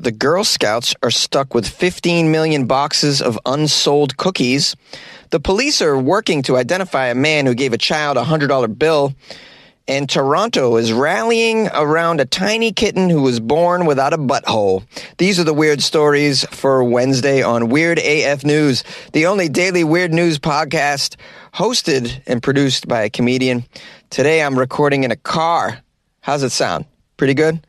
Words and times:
The 0.00 0.12
Girl 0.12 0.44
Scouts 0.44 0.94
are 1.02 1.10
stuck 1.10 1.54
with 1.54 1.66
15 1.66 2.30
million 2.30 2.66
boxes 2.66 3.20
of 3.20 3.36
unsold 3.44 4.16
cookies. 4.16 4.76
The 5.30 5.40
police 5.40 5.82
are 5.82 5.98
working 5.98 6.42
to 6.42 6.56
identify 6.56 7.08
a 7.08 7.16
man 7.16 7.46
who 7.46 7.54
gave 7.54 7.72
a 7.72 7.78
child 7.78 8.16
a 8.16 8.22
$100 8.22 8.78
bill. 8.78 9.14
And 9.88 10.08
Toronto 10.08 10.76
is 10.76 10.92
rallying 10.92 11.66
around 11.74 12.20
a 12.20 12.26
tiny 12.26 12.72
kitten 12.72 13.10
who 13.10 13.22
was 13.22 13.40
born 13.40 13.86
without 13.86 14.12
a 14.12 14.18
butthole. 14.18 14.84
These 15.16 15.40
are 15.40 15.44
the 15.44 15.52
weird 15.52 15.82
stories 15.82 16.44
for 16.44 16.84
Wednesday 16.84 17.42
on 17.42 17.68
Weird 17.68 17.98
AF 17.98 18.44
News, 18.44 18.84
the 19.14 19.26
only 19.26 19.48
daily 19.48 19.82
weird 19.82 20.14
news 20.14 20.38
podcast 20.38 21.16
hosted 21.54 22.22
and 22.24 22.40
produced 22.40 22.86
by 22.86 23.02
a 23.02 23.10
comedian. 23.10 23.64
Today 24.10 24.44
I'm 24.44 24.56
recording 24.56 25.02
in 25.02 25.10
a 25.10 25.16
car. 25.16 25.80
How's 26.20 26.44
it 26.44 26.50
sound? 26.50 26.84
Pretty 27.18 27.34
good? 27.34 27.66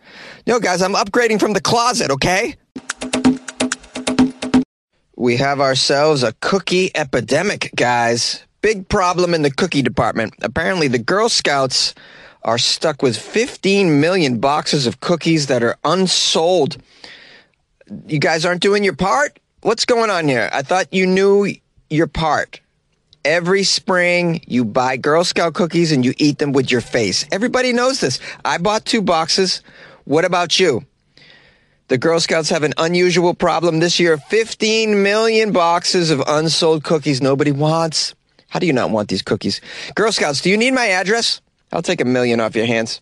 No, 0.48 0.60
guys, 0.60 0.82
I'm 0.82 0.94
upgrading 0.94 1.40
from 1.40 1.54
the 1.54 1.60
closet, 1.60 2.12
okay? 2.12 2.56
We 5.18 5.36
have 5.38 5.60
ourselves 5.60 6.24
a 6.24 6.34
cookie 6.40 6.96
epidemic, 6.96 7.72
guys. 7.76 8.46
Big 8.62 8.88
problem 8.88 9.34
in 9.34 9.42
the 9.42 9.50
cookie 9.52 9.82
department. 9.82 10.36
Apparently, 10.44 10.88
the 10.88 11.00
Girl 11.00 11.30
Scouts 11.30 11.96
are 12.44 12.60
stuck 12.60 13.02
with 13.02 13.18
15 13.18 14.00
million 14.00 14.40
boxes 14.40 14.86
of 14.86 15.00
cookies 15.00 15.48
that 15.48 15.64
are 15.64 15.78
unsold. 15.84 16.78
You 18.08 18.20
guys 18.20 18.46
aren't 18.46 18.62
doing 18.62 18.84
your 18.84 18.96
part? 18.96 19.40
What's 19.62 19.84
going 19.84 20.12
on 20.12 20.28
here? 20.28 20.50
I 20.54 20.62
thought 20.62 20.94
you 20.94 21.08
knew 21.08 21.52
your 21.90 22.08
part. 22.08 22.62
Every 23.26 23.64
spring, 23.64 24.42
you 24.48 24.64
buy 24.64 24.96
Girl 24.96 25.24
Scout 25.24 25.54
cookies 25.54 25.92
and 25.92 26.06
you 26.06 26.14
eat 26.18 26.38
them 26.38 26.54
with 26.54 26.72
your 26.72 26.82
face. 26.82 27.26
Everybody 27.32 27.74
knows 27.74 28.00
this. 28.00 28.20
I 28.46 28.58
bought 28.58 28.86
two 28.86 29.02
boxes. 29.02 29.62
What 30.06 30.24
about 30.24 30.60
you? 30.60 30.86
The 31.90 31.98
Girl 31.98 32.20
Scouts 32.20 32.50
have 32.50 32.64
an 32.64 32.74
unusual 32.78 33.34
problem 33.34 33.80
this 33.80 34.00
year 34.00 34.18
15 34.18 35.04
million 35.04 35.52
boxes 35.52 36.12
of 36.12 36.24
unsold 36.28 36.84
cookies 36.84 37.22
nobody 37.22 37.52
wants. 37.52 38.16
How 38.48 38.60
do 38.60 38.68
you 38.68 38.74
not 38.74 38.92
want 38.92 39.10
these 39.10 39.22
cookies? 39.22 39.60
Girl 39.96 40.12
Scouts, 40.12 40.42
do 40.42 40.50
you 40.50 40.58
need 40.58 40.72
my 40.74 40.88
address? 40.88 41.42
I'll 41.74 41.82
take 41.82 42.00
a 42.00 42.06
million 42.06 42.40
off 42.40 42.56
your 42.56 42.68
hands. 42.68 43.02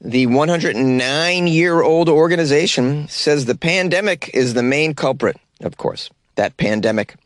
The 0.00 0.26
109 0.26 1.46
year 1.46 1.82
old 1.82 2.08
organization 2.08 3.06
says 3.08 3.44
the 3.44 3.54
pandemic 3.54 4.30
is 4.34 4.54
the 4.54 4.62
main 4.62 4.94
culprit, 4.94 5.36
of 5.60 5.76
course, 5.76 6.10
that 6.34 6.56
pandemic 6.56 7.16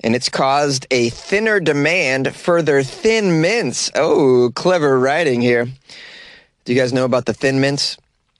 and 0.00 0.14
it's 0.14 0.28
caused 0.28 0.86
a 0.90 1.10
thinner 1.10 1.60
demand 1.60 2.34
for 2.34 2.62
their 2.62 2.82
thin 2.82 3.40
mints. 3.40 3.90
Oh, 3.94 4.50
clever 4.54 4.98
writing 4.98 5.40
here. 5.40 5.66
Do 6.64 6.72
you 6.72 6.78
guys 6.78 6.92
know 6.92 7.04
about 7.04 7.26
the 7.26 7.34
thin 7.34 7.60
mints? 7.60 7.96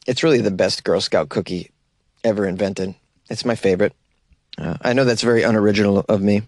It's 0.07 0.23
really 0.23 0.41
the 0.41 0.51
best 0.51 0.85
Girl 0.85 1.01
Scout 1.01 1.29
cookie 1.29 1.71
ever 2.25 2.47
invented. 2.47 2.95
It's 3.29 3.45
my 3.45 3.55
favorite. 3.55 3.93
Uh, 4.57 4.77
I 4.83 4.93
know 4.93 5.05
that's 5.05 5.23
very 5.23 5.43
unoriginal 5.43 6.05
of 6.09 6.21
me, 6.21 6.43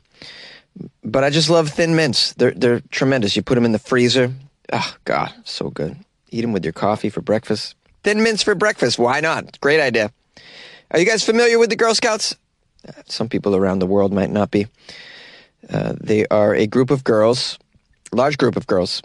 but 1.04 1.24
I 1.24 1.30
just 1.30 1.50
love 1.50 1.68
thin 1.70 1.94
mints. 1.94 2.32
They're 2.34 2.52
they're 2.52 2.80
tremendous. 2.90 3.36
You 3.36 3.42
put 3.42 3.54
them 3.54 3.64
in 3.64 3.72
the 3.72 3.78
freezer. 3.78 4.32
Oh 4.72 4.96
God, 5.04 5.32
so 5.44 5.70
good. 5.70 5.96
Eat 6.30 6.40
them 6.42 6.52
with 6.52 6.64
your 6.64 6.72
coffee 6.72 7.10
for 7.10 7.20
breakfast. 7.20 7.74
Thin 8.02 8.22
mints 8.22 8.42
for 8.42 8.54
breakfast. 8.54 8.98
Why 8.98 9.20
not? 9.20 9.60
Great 9.60 9.80
idea. 9.80 10.12
Are 10.90 10.98
you 10.98 11.06
guys 11.06 11.24
familiar 11.24 11.58
with 11.58 11.70
the 11.70 11.76
Girl 11.76 11.94
Scouts? 11.94 12.34
Some 13.06 13.28
people 13.28 13.56
around 13.56 13.78
the 13.78 13.86
world 13.86 14.12
might 14.12 14.30
not 14.30 14.50
be. 14.50 14.66
Uh, 15.68 15.94
they 16.00 16.26
are 16.26 16.54
a 16.54 16.66
group 16.66 16.90
of 16.90 17.04
girls, 17.04 17.58
large 18.12 18.38
group 18.38 18.56
of 18.56 18.66
girls, 18.66 19.02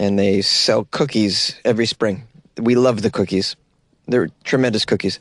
and 0.00 0.18
they 0.18 0.42
sell 0.42 0.84
cookies 0.90 1.58
every 1.64 1.86
spring. 1.86 2.22
We 2.56 2.74
love 2.74 3.02
the 3.02 3.10
cookies. 3.10 3.56
They're 4.06 4.28
tremendous 4.44 4.84
cookies. 4.84 5.18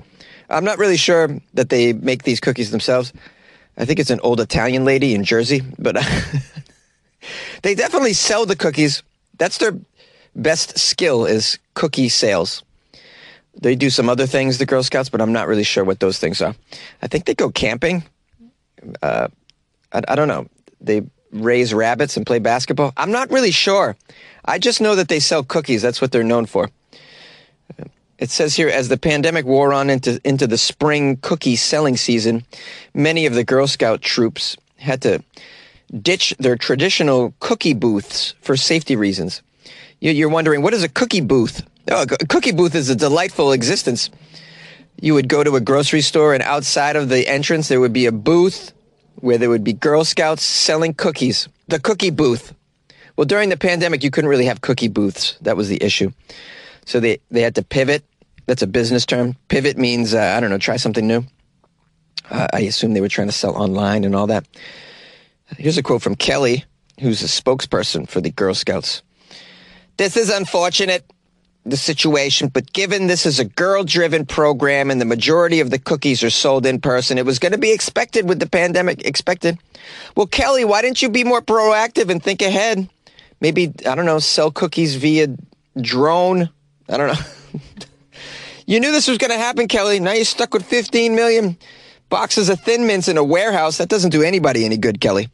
I'm 0.50 0.64
not 0.64 0.78
really 0.78 0.98
sure 0.98 1.40
that 1.54 1.70
they 1.70 1.94
make 1.94 2.24
these 2.24 2.40
cookies 2.40 2.72
themselves. 2.72 3.12
I 3.78 3.86
think 3.86 4.00
it's 4.00 4.10
an 4.10 4.22
old 4.22 4.40
Italian 4.40 4.86
lady 4.86 5.14
in 5.14 5.24
Jersey, 5.24 5.62
but 5.78 5.98
they 7.62 7.76
definitely 7.76 8.14
sell 8.14 8.46
the 8.46 8.56
cookies. 8.56 9.04
That's 9.38 9.58
their 9.58 9.74
best 10.36 10.80
skill 10.80 11.26
is 11.26 11.60
cookie 11.74 12.10
sales. 12.10 12.64
They 13.60 13.76
do 13.76 13.90
some 13.90 14.10
other 14.10 14.28
things, 14.28 14.58
the 14.58 14.66
Girl 14.66 14.84
Scouts, 14.84 15.10
but 15.10 15.22
I'm 15.22 15.34
not 15.34 15.48
really 15.48 15.64
sure 15.64 15.84
what 15.84 16.00
those 16.00 16.20
things 16.20 16.42
are. 16.42 16.56
I 17.02 17.08
think 17.08 17.26
they 17.26 17.34
go 17.34 17.50
camping. 17.50 18.04
Uh, 19.02 19.28
I, 19.92 20.02
I 20.08 20.16
don't 20.16 20.28
know. 20.28 20.48
They 20.80 21.02
raise 21.32 21.74
rabbits 21.74 22.18
and 22.18 22.26
play 22.26 22.40
basketball. 22.40 22.94
I'm 22.96 23.12
not 23.12 23.32
really 23.32 23.52
sure. 23.52 23.98
I 24.46 24.60
just 24.60 24.80
know 24.80 24.96
that 24.96 25.08
they 25.08 25.20
sell 25.20 25.44
cookies. 25.44 25.82
That's 25.82 26.02
what 26.02 26.12
they're 26.12 26.24
known 26.24 26.46
for. 26.46 26.70
It 28.18 28.32
says 28.32 28.56
here, 28.56 28.70
as 28.70 28.90
the 28.90 28.98
pandemic 28.98 29.46
wore 29.46 29.74
on 29.74 29.90
into, 29.92 30.20
into 30.24 30.48
the 30.48 30.58
spring 30.58 31.18
cookie 31.18 31.56
selling 31.56 31.98
season, 31.98 32.46
many 32.94 33.28
of 33.28 33.36
the 33.36 33.44
Girl 33.44 33.68
Scout 33.68 34.02
troops 34.02 34.58
had 34.78 35.02
to 35.04 35.24
ditch 36.02 36.34
their 36.40 36.56
traditional 36.56 37.34
cookie 37.40 37.74
booths 37.74 38.34
for 38.42 38.58
safety 38.58 38.96
reasons. 38.96 39.44
You're 40.00 40.30
wondering, 40.30 40.62
what 40.64 40.74
is 40.74 40.84
a 40.84 40.90
cookie 40.90 41.22
booth? 41.22 41.64
Oh, 41.90 42.02
a 42.02 42.08
cookie 42.28 42.52
booth 42.52 42.76
is 42.76 42.90
a 42.90 42.96
delightful 42.96 43.52
existence. 43.52 44.10
You 45.00 45.14
would 45.14 45.30
go 45.30 45.44
to 45.44 45.56
a 45.56 45.62
grocery 45.62 46.02
store, 46.02 46.34
and 46.34 46.44
outside 46.44 46.96
of 46.96 47.08
the 47.08 47.28
entrance, 47.28 47.68
there 47.68 47.80
would 47.80 47.94
be 47.94 48.08
a 48.08 48.12
booth 48.12 48.74
where 49.16 49.38
there 49.38 49.50
would 49.50 49.64
be 49.64 49.74
Girl 49.74 50.04
Scouts 50.04 50.44
selling 50.44 50.94
cookies. 50.94 51.48
The 51.68 51.80
cookie 51.80 52.10
booth. 52.10 52.54
Well, 53.16 53.26
during 53.26 53.50
the 53.50 53.58
pandemic, 53.58 54.04
you 54.04 54.12
couldn't 54.12 54.30
really 54.30 54.46
have 54.46 54.62
cookie 54.62 54.90
booths. 54.90 55.38
That 55.42 55.58
was 55.58 55.70
the 55.70 55.82
issue. 55.82 56.12
So 56.86 57.00
they, 57.00 57.20
they 57.32 57.42
had 57.42 57.56
to 57.56 57.64
pivot. 57.64 58.04
That's 58.48 58.62
a 58.62 58.68
business 58.68 59.06
term. 59.06 59.36
Pivot 59.48 59.78
means, 59.78 60.14
uh, 60.14 60.34
I 60.38 60.40
don't 60.40 60.50
know, 60.50 60.58
try 60.58 60.78
something 60.78 61.08
new. 61.08 61.26
Uh, 62.30 62.48
I 62.54 62.62
assume 62.62 62.94
they 62.94 63.02
were 63.02 63.08
trying 63.08 63.28
to 63.28 63.34
sell 63.34 63.56
online 63.56 64.04
and 64.04 64.16
all 64.16 64.28
that. 64.28 64.46
Here's 65.58 65.78
a 65.78 65.84
quote 65.84 66.02
from 66.02 66.16
Kelly, 66.16 66.66
who's 67.00 67.22
a 67.22 67.28
spokesperson 67.28 68.08
for 68.10 68.22
the 68.22 68.32
Girl 68.32 68.54
Scouts. 68.54 69.02
This 69.98 70.18
is 70.18 70.30
unfortunate 70.30 71.06
the 71.70 71.78
situation, 71.78 72.48
but 72.48 72.72
given 72.74 73.08
this 73.08 73.26
is 73.26 73.40
a 73.40 73.46
girl 73.46 73.84
driven 73.84 74.26
program 74.26 74.90
and 74.90 75.00
the 75.00 75.06
majority 75.06 75.60
of 75.60 75.70
the 75.70 75.80
cookies 75.80 76.24
are 76.24 76.30
sold 76.30 76.66
in 76.66 76.80
person, 76.80 77.18
it 77.18 77.26
was 77.26 77.40
going 77.40 77.52
to 77.52 77.58
be 77.58 77.72
expected 77.72 78.28
with 78.28 78.40
the 78.40 78.50
pandemic. 78.50 79.06
Expected. 79.06 79.58
Well, 80.16 80.28
Kelly, 80.28 80.66
why 80.66 80.82
didn't 80.82 81.02
you 81.02 81.10
be 81.10 81.24
more 81.24 81.42
proactive 81.42 82.10
and 82.10 82.22
think 82.22 82.42
ahead? 82.42 82.90
Maybe, 83.42 83.74
I 83.86 83.96
don't 83.96 84.06
know, 84.06 84.20
sell 84.20 84.52
cookies 84.52 84.96
via 84.96 85.28
drone? 85.80 86.50
I 86.90 86.98
don't 86.98 87.08
know. 87.08 87.60
you 88.66 88.80
knew 88.80 88.92
this 88.92 89.08
was 89.08 89.18
going 89.18 89.32
to 89.32 89.38
happen, 89.38 89.68
Kelly. 89.68 90.00
Now 90.00 90.14
you're 90.14 90.26
stuck 90.26 90.54
with 90.54 90.66
15 90.66 91.16
million 91.16 91.58
boxes 92.10 92.50
of 92.50 92.60
Thin 92.62 92.88
Mints 92.88 93.08
in 93.08 93.18
a 93.18 93.24
warehouse. 93.24 93.78
That 93.78 93.90
doesn't 93.90 94.12
do 94.12 94.24
anybody 94.24 94.66
any 94.66 94.78
good, 94.78 95.02
Kelly. 95.02 95.30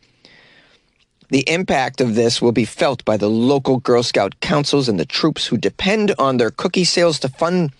The 1.29 1.49
impact 1.49 2.01
of 2.01 2.15
this 2.15 2.41
will 2.41 2.51
be 2.51 2.65
felt 2.65 3.03
by 3.05 3.17
the 3.17 3.29
local 3.29 3.77
Girl 3.77 4.03
Scout 4.03 4.39
councils 4.39 4.89
and 4.89 4.99
the 4.99 5.05
troops 5.05 5.47
who 5.47 5.57
depend 5.57 6.13
on 6.19 6.37
their 6.37 6.51
cookie 6.51 6.83
sales 6.83 7.19
to 7.19 7.29
fund 7.29 7.71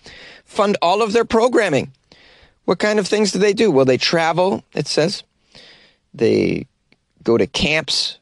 fund 0.44 0.76
all 0.82 1.02
of 1.02 1.12
their 1.12 1.24
programming. 1.24 1.92
What 2.64 2.78
kind 2.78 2.98
of 2.98 3.06
things 3.06 3.32
do 3.32 3.38
they 3.38 3.52
do? 3.52 3.70
Well, 3.70 3.84
they 3.84 3.96
travel, 3.96 4.64
it 4.72 4.86
says. 4.86 5.22
They 6.12 6.66
go 7.22 7.36
to 7.36 7.46
camps 7.46 8.18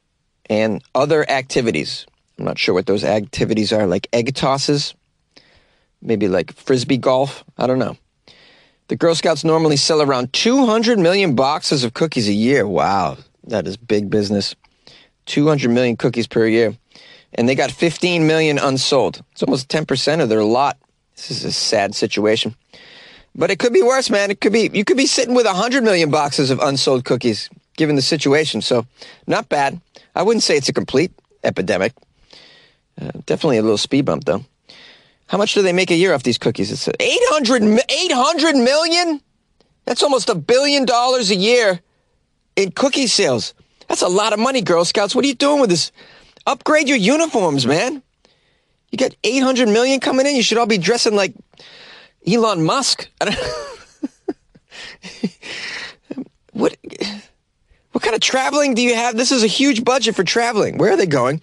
and 0.49 0.83
other 0.95 1.29
activities. 1.31 2.07
I'm 2.39 2.45
not 2.45 2.59
sure 2.59 2.75
what 2.75 2.87
those 2.87 3.05
activities 3.05 3.73
are, 3.73 3.87
like 3.87 4.09
egg 4.13 4.35
tosses, 4.35 4.95
maybe 6.01 6.29
like 6.29 6.53
frisbee 6.53 6.97
golf. 6.97 7.45
I 7.59 7.67
don't 7.67 7.79
know. 7.79 7.97
The 8.89 8.97
Girl 8.97 9.15
Scouts 9.15 9.45
normally 9.45 9.77
sell 9.77 10.03
around 10.03 10.33
200 10.33 10.99
million 10.99 11.35
boxes 11.35 11.85
of 11.85 11.95
cookies 11.95 12.29
a 12.29 12.33
year. 12.33 12.67
Wow, 12.67 13.19
that 13.45 13.67
is 13.67 13.77
big 13.77 14.11
business. 14.11 14.55
200 15.27 15.71
million 15.71 15.97
cookies 15.97 16.27
per 16.27 16.47
year. 16.47 16.77
And 17.35 17.49
they 17.49 17.55
got 17.55 17.71
15 17.71 18.27
million 18.27 18.59
unsold. 18.59 19.23
It's 19.33 19.43
almost 19.43 19.69
10% 19.69 20.23
of 20.23 20.29
their 20.29 20.45
lot. 20.45 20.77
This 21.17 21.31
is 21.31 21.45
a 21.45 21.53
sad 21.53 21.95
situation. 21.95 22.55
But 23.35 23.51
it 23.51 23.59
could 23.59 23.73
be 23.73 23.83
worse, 23.83 24.11
man. 24.11 24.31
It 24.31 24.41
could 24.41 24.53
be, 24.53 24.71
you 24.73 24.85
could 24.85 24.97
be 24.97 25.07
sitting 25.07 25.35
with 25.35 25.47
100 25.47 25.83
million 25.83 26.11
boxes 26.11 26.51
of 26.51 26.61
unsold 26.61 27.05
cookies 27.05 27.49
given 27.77 27.97
the 27.97 28.03
situation. 28.03 28.61
So, 28.61 28.87
not 29.27 29.49
bad. 29.49 29.81
I 30.15 30.23
wouldn't 30.23 30.43
say 30.43 30.57
it's 30.57 30.69
a 30.69 30.75
complete 30.75 31.13
epidemic. 31.43 31.95
Uh, 33.01 33.11
definitely 33.25 33.57
a 33.57 33.63
little 33.63 33.79
speed 33.79 34.05
bump, 34.05 34.25
though. 34.25 34.45
How 35.29 35.39
much 35.39 35.55
do 35.55 35.63
they 35.63 35.73
make 35.73 35.91
a 35.91 35.95
year 35.95 36.13
off 36.13 36.23
these 36.23 36.37
cookies? 36.37 36.71
It's 36.71 36.87
800, 37.01 37.63
800 37.89 38.57
million? 38.57 39.23
That's 39.87 40.03
almost 40.03 40.29
a 40.29 40.35
billion 40.35 40.85
dollars 40.85 41.31
a 41.31 41.35
year 41.35 41.81
in 42.55 42.73
cookie 42.73 43.07
sales. 43.07 43.55
That's 43.93 44.01
a 44.01 44.09
lot 44.09 44.33
of 44.33 44.39
money, 44.39 44.63
Girl 44.63 44.87
Scouts. 44.87 45.15
What 45.15 45.23
are 45.23 45.29
you 45.29 45.35
doing 45.35 45.61
with 45.61 45.69
this? 45.69 45.93
Upgrade 46.47 46.89
your 46.89 46.97
uniforms, 46.97 47.67
man. 47.67 48.03
You 48.91 48.97
got 48.97 49.15
800 49.23 49.69
million 49.69 50.01
coming 50.01 50.25
in. 50.25 50.35
You 50.35 50.43
should 50.43 50.57
all 50.57 50.65
be 50.65 50.79
dressing 50.79 51.15
like 51.15 51.35
Elon 52.27 52.65
Musk. 52.65 53.11
what 56.53 56.75
what 57.93 58.03
kind 58.03 58.15
of 58.15 58.23
traveling 58.23 58.73
do 58.73 58.81
you 58.81 58.95
have? 58.95 59.15
This 59.15 59.31
is 59.31 59.43
a 59.45 59.47
huge 59.47 59.85
budget 59.85 60.17
for 60.17 60.25
traveling. 60.25 60.79
Where 60.79 60.93
are 60.93 60.97
they 60.97 61.05
going? 61.05 61.43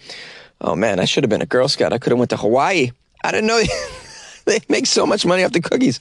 Oh 0.59 0.75
man, 0.75 0.99
I 0.99 1.05
should 1.05 1.23
have 1.23 1.29
been 1.29 1.43
a 1.43 1.45
Girl 1.45 1.67
Scout. 1.67 1.93
I 1.93 1.99
could 1.99 2.09
have 2.09 2.17
went 2.17 2.31
to 2.31 2.37
Hawaii. 2.37 2.93
I 3.23 3.29
didn't 3.29 3.45
know 3.45 3.61
they 4.45 4.57
make 4.69 4.87
so 4.87 5.05
much 5.05 5.23
money 5.23 5.43
off 5.43 5.51
the 5.51 5.61
cookies. 5.61 5.99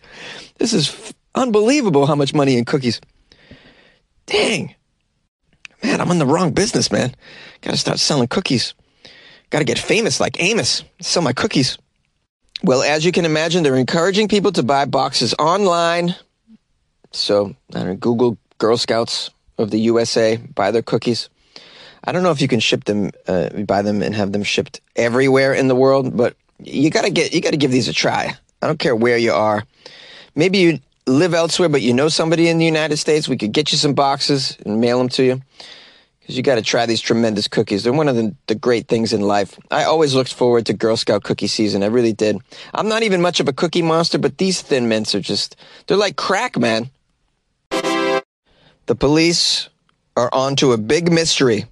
This 0.57 0.73
is 0.73 1.13
Unbelievable 1.35 2.07
how 2.07 2.15
much 2.15 2.33
money 2.33 2.57
in 2.57 2.65
cookies. 2.65 3.03
Dang. 4.25 4.75
Man, 5.83 6.01
I'm 6.01 6.11
in 6.11 6.19
the 6.19 6.27
wrong 6.27 6.53
business, 6.53 6.91
man. 6.91 7.15
Got 7.61 7.73
to 7.73 7.77
start 7.77 7.99
selling 7.99 8.29
cookies. 8.29 8.75
Got 9.51 9.61
to 9.61 9.65
get 9.65 9.79
famous 9.79 10.21
like 10.21 10.43
Amos. 10.43 10.85
Sell 11.01 11.23
my 11.23 11.33
cookies. 11.33 11.79
Well, 12.63 12.83
as 12.83 13.05
you 13.05 13.13
can 13.13 13.25
imagine, 13.25 13.63
they're 13.63 13.77
encouraging 13.77 14.29
people 14.29 14.53
to 14.53 14.63
buy 14.63 14.85
boxes 14.85 15.35
online. 15.39 16.17
So, 17.13 17.55
I 17.75 17.79
don't 17.79 17.87
know, 17.87 17.95
Google 17.95 18.37
Girl 18.59 18.77
Scouts 18.77 19.31
of 19.57 19.71
the 19.71 19.79
USA, 19.81 20.37
buy 20.37 20.71
their 20.71 20.83
cookies. 20.83 21.29
I 22.05 22.13
don't 22.13 22.23
know 22.23 22.31
if 22.31 22.41
you 22.41 22.49
can 22.49 22.61
ship 22.61 22.85
them, 22.85 23.11
uh, 23.27 23.51
buy 23.65 23.83
them 23.83 24.03
and 24.03 24.15
have 24.15 24.33
them 24.33 24.43
shipped 24.43 24.81
everywhere 24.97 25.53
in 25.53 25.69
the 25.69 25.75
world, 25.75 26.17
but 26.17 26.37
you 26.63 26.91
gotta 26.91 27.11
get, 27.11 27.33
you 27.33 27.41
gotta 27.41 27.57
give 27.57 27.71
these 27.71 27.89
a 27.89 27.93
try. 27.93 28.37
I 28.61 28.67
don't 28.67 28.79
care 28.79 28.97
where 28.97 29.17
you 29.17 29.33
are. 29.33 29.65
Maybe 30.35 30.59
you 30.59 30.81
live 31.09 31.35
elsewhere, 31.35 31.69
but 31.69 31.83
you 31.83 31.93
know 31.93 32.09
somebody 32.09 32.49
in 32.49 32.59
the 32.59 32.65
United 32.65 32.97
States. 32.99 33.29
We 33.29 33.37
could 33.37 33.53
get 33.53 33.73
you 33.73 33.79
some 33.79 33.95
boxes 33.95 34.57
and 34.65 34.81
mail 34.81 34.99
them 34.99 35.09
to 35.11 35.25
you 35.25 35.43
because 36.21 36.37
you 36.37 36.43
got 36.43 36.57
to 36.57 36.63
try 36.63 36.85
these 36.85 37.01
tremendous 37.01 37.49
cookies. 37.49 37.83
They're 37.83 37.93
one 37.93 38.09
of 38.09 38.17
the, 38.17 38.35
the 38.49 38.55
great 38.55 38.87
things 38.87 39.15
in 39.15 39.23
life. 39.23 39.59
I 39.71 39.85
always 39.85 40.15
looked 40.15 40.33
forward 40.33 40.67
to 40.67 40.75
Girl 40.75 40.97
Scout 40.97 41.25
cookie 41.25 41.47
season. 41.47 41.83
I 41.83 41.87
really 41.87 42.13
did. 42.13 42.37
I'm 42.75 42.89
not 42.89 43.03
even 43.03 43.23
much 43.23 43.41
of 43.41 43.49
a 43.49 43.53
cookie 43.53 43.83
monster, 43.83 44.19
but 44.19 44.37
these 44.37 44.61
thin 44.61 44.89
mints 44.89 45.15
are 45.15 45.21
just, 45.21 45.57
they're 45.87 45.97
like 45.97 46.17
crack, 46.17 46.59
man. 46.59 46.91
The 47.71 48.95
police 48.95 49.71
are 50.17 50.29
onto 50.33 50.73
a 50.73 50.79
big 50.79 51.11
mystery. 51.11 51.65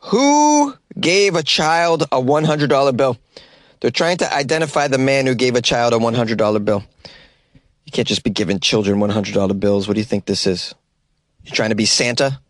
Who 0.00 0.74
gave 1.00 1.34
a 1.34 1.42
child 1.42 2.02
a 2.04 2.20
$100 2.20 2.96
bill? 2.96 3.16
They're 3.80 3.90
trying 3.90 4.18
to 4.18 4.32
identify 4.32 4.88
the 4.88 4.98
man 4.98 5.26
who 5.26 5.34
gave 5.34 5.54
a 5.54 5.62
child 5.62 5.94
a 5.94 5.98
$100 5.98 6.64
bill. 6.64 6.84
You 7.86 7.92
can't 7.92 8.06
just 8.06 8.24
be 8.24 8.30
giving 8.30 8.60
children 8.60 8.98
$100 8.98 9.60
bills. 9.60 9.88
What 9.88 9.94
do 9.94 10.00
you 10.00 10.04
think 10.04 10.26
this 10.26 10.46
is? 10.46 10.74
You're 11.44 11.54
trying 11.54 11.70
to 11.70 11.76
be 11.76 11.86
Santa? 11.86 12.40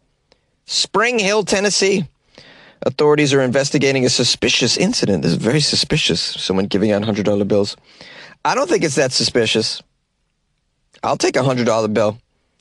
Spring 0.64 1.18
Hill, 1.18 1.44
Tennessee. 1.44 2.08
Authorities 2.82 3.32
are 3.34 3.42
investigating 3.42 4.04
a 4.04 4.08
suspicious 4.08 4.76
incident. 4.76 5.22
This 5.22 5.32
is 5.32 5.38
very 5.38 5.60
suspicious. 5.60 6.20
Someone 6.20 6.66
giving 6.66 6.90
out 6.90 7.02
$100 7.02 7.46
bills. 7.46 7.76
I 8.44 8.54
don't 8.54 8.68
think 8.68 8.82
it's 8.82 8.94
that 8.96 9.12
suspicious. 9.12 9.82
I'll 11.02 11.16
take 11.16 11.36
a 11.36 11.40
$100 11.40 11.92
bill. 11.92 12.18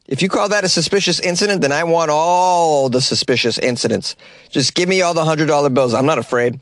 If 0.08 0.22
you 0.22 0.30
call 0.30 0.50
that 0.50 0.64
a 0.64 0.70
suspicious 0.70 1.20
incident, 1.20 1.62
then 1.62 1.72
I 1.72 1.84
want 1.84 2.12
all 2.12 2.90
the 2.90 3.02
suspicious 3.02 3.58
incidents. 3.58 4.16
Just 4.50 4.76
give 4.76 4.88
me 4.88 5.02
all 5.02 5.14
the 5.14 5.24
$100 5.24 5.74
bills. 5.74 5.94
I'm 5.94 6.06
not 6.06 6.20
afraid. 6.20 6.60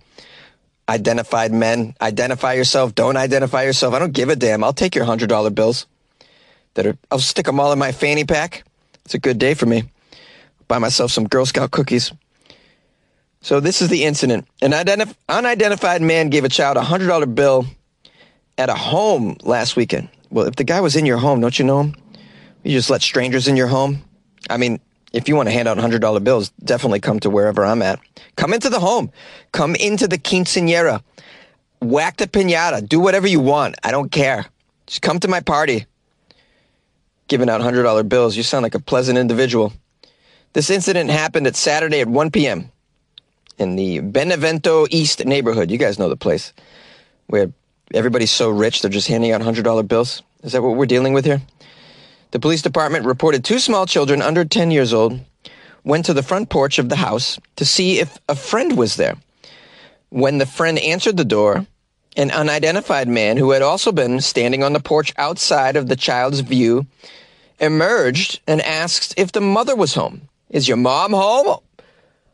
Identified 0.88 1.52
men, 1.52 1.96
identify 2.02 2.54
yourself, 2.54 2.94
don't 2.94 3.18
identify 3.18 3.64
yourself. 3.64 3.94
I 3.94 4.00
don't 4.00 4.14
give 4.14 4.30
a 4.30 4.36
damn. 4.36 4.64
I'll 4.64 4.74
take 4.74 4.96
your 4.96 5.06
$100 5.06 5.56
bills. 5.56 5.88
That 6.76 6.88
are, 6.88 6.98
I'll 7.12 7.20
stick 7.20 7.46
them 7.46 7.60
all 7.60 7.72
in 7.72 7.80
my 7.80 7.92
fanny 7.92 8.24
pack. 8.24 8.64
It's 9.06 9.14
a 9.14 9.20
good 9.20 9.38
day 9.38 9.54
for 9.54 9.66
me. 9.66 9.84
Buy 10.68 10.80
myself 10.80 11.12
some 11.12 11.28
Girl 11.28 11.46
Scout 11.46 11.72
cookies. 11.72 12.12
So 13.42 13.60
this 13.60 13.82
is 13.82 13.90
the 13.90 14.06
incident. 14.06 14.48
An 14.62 14.72
identif- 14.72 15.16
unidentified 15.28 16.02
man 16.02 16.30
gave 16.30 16.46
a 16.46 16.50
child 16.50 16.78
a 16.78 16.82
$100 16.82 17.36
bill 17.36 17.66
at 18.58 18.70
a 18.70 18.74
home 18.74 19.38
last 19.44 19.76
weekend. 19.76 20.10
Well, 20.30 20.48
if 20.48 20.56
the 20.56 20.64
guy 20.64 20.82
was 20.82 20.96
in 20.96 21.06
your 21.06 21.18
home, 21.18 21.42
don't 21.42 21.58
you 21.60 21.66
know 21.66 21.82
him? 21.82 21.96
You 22.64 22.72
just 22.72 22.90
let 22.90 23.02
strangers 23.02 23.48
in 23.48 23.58
your 23.58 23.68
home. 23.68 24.02
I 24.50 24.58
mean, 24.58 24.80
if 25.12 25.28
you 25.28 25.36
want 25.36 25.48
to 25.48 25.54
hand 25.54 25.68
out 25.68 25.78
$100 25.78 26.24
bills, 26.24 26.52
definitely 26.64 27.02
come 27.02 27.20
to 27.20 27.30
wherever 27.30 27.64
I'm 27.64 27.82
at. 27.82 28.00
Come 28.36 28.54
into 28.54 28.70
the 28.70 28.80
home. 28.80 29.12
Come 29.52 29.76
into 29.76 30.08
the 30.08 30.18
quinceanera. 30.18 31.04
Whack 31.82 32.18
the 32.18 32.28
pinata. 32.28 32.88
Do 32.88 33.00
whatever 33.00 33.28
you 33.28 33.40
want. 33.40 33.76
I 33.84 33.92
don't 33.92 34.12
care. 34.12 34.46
Just 34.88 35.02
come 35.02 35.20
to 35.20 35.28
my 35.28 35.42
party. 35.42 35.86
Giving 37.28 37.50
out 37.50 37.62
$100 37.62 38.10
bills. 38.10 38.36
You 38.36 38.44
sound 38.44 38.64
like 38.64 38.76
a 38.76 38.80
pleasant 38.80 39.18
individual. 39.18 39.74
This 40.54 40.70
incident 40.70 41.10
happened 41.10 41.48
at 41.48 41.56
Saturday 41.56 42.02
at 42.02 42.08
1 42.08 42.32
p.m. 42.32 42.72
in 43.58 43.76
the 43.76 44.00
Benevento 44.00 44.86
East 44.92 45.26
neighborhood. 45.26 45.72
You 45.72 45.78
guys 45.78 45.98
know 45.98 46.10
the 46.10 46.16
place 46.16 46.54
where 47.28 47.52
everybody's 47.94 48.32
so 48.32 48.50
rich 48.50 48.82
they're 48.82 48.92
just 48.92 49.08
handing 49.08 49.32
out 49.32 49.42
$100 49.42 49.88
bills. 49.88 50.22
Is 50.44 50.52
that 50.52 50.62
what 50.62 50.76
we're 50.76 50.86
dealing 50.86 51.14
with 51.14 51.26
here? 51.26 51.42
The 52.32 52.40
police 52.40 52.62
department 52.62 53.06
reported 53.06 53.44
two 53.44 53.60
small 53.60 53.86
children 53.86 54.22
under 54.22 54.44
10 54.46 54.72
years 54.72 54.94
old 54.94 55.20
went 55.84 56.06
to 56.06 56.14
the 56.14 56.24
front 56.24 56.50
porch 56.50 56.80
of 56.80 56.90
the 56.90 56.96
house 56.96 57.40
to 57.56 57.66
see 57.66 58.00
if 58.00 58.18
a 58.30 58.36
friend 58.36 58.78
was 58.78 58.96
there. 58.96 59.16
When 60.10 60.38
the 60.38 60.46
friend 60.46 60.80
answered 60.80 61.18
the 61.18 61.26
door, 61.26 61.66
an 62.16 62.32
unidentified 62.32 63.08
man 63.08 63.38
who 63.38 63.52
had 63.52 63.62
also 63.62 63.92
been 63.92 64.22
standing 64.22 64.64
on 64.64 64.74
the 64.74 64.80
porch 64.80 65.14
outside 65.18 65.76
of 65.76 65.88
the 65.88 65.96
child's 65.96 66.42
view 66.42 66.86
emerged 67.60 68.42
and 68.48 68.62
asked 68.62 69.14
if 69.18 69.32
the 69.32 69.42
mother 69.42 69.76
was 69.76 69.96
home. 69.96 70.30
Is 70.50 70.68
your 70.68 70.78
mom 70.78 71.14
home? 71.14 71.60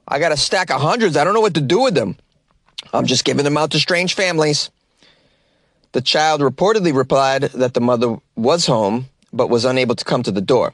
I 0.08 0.20
got 0.20 0.31
a 0.31 0.38
stack 0.38 0.72
of 0.72 0.81
hundreds. 0.81 1.16
I 1.16 1.24
don't 1.24 1.34
know 1.34 1.42
what 1.42 1.54
to 1.54 1.62
do 1.62 1.81
with 1.81 1.94
them. 1.94 2.18
I'm 2.94 3.06
just 3.06 3.26
giving 3.26 3.44
them 3.44 3.58
out 3.58 3.72
to 3.72 3.80
strange 3.80 4.16
families. 4.16 4.70
The 5.92 6.02
child 6.02 6.42
reportedly 6.42 6.96
replied 6.96 7.44
that 7.44 7.74
the 7.74 7.81
mother 7.81 8.18
was 8.36 8.66
home 8.66 9.08
but 9.31 9.50
was 9.50 9.66
unable 9.66 9.96
to 9.96 10.06
come 10.06 10.24
to 10.24 10.31
the 10.31 10.42
door. 10.42 10.74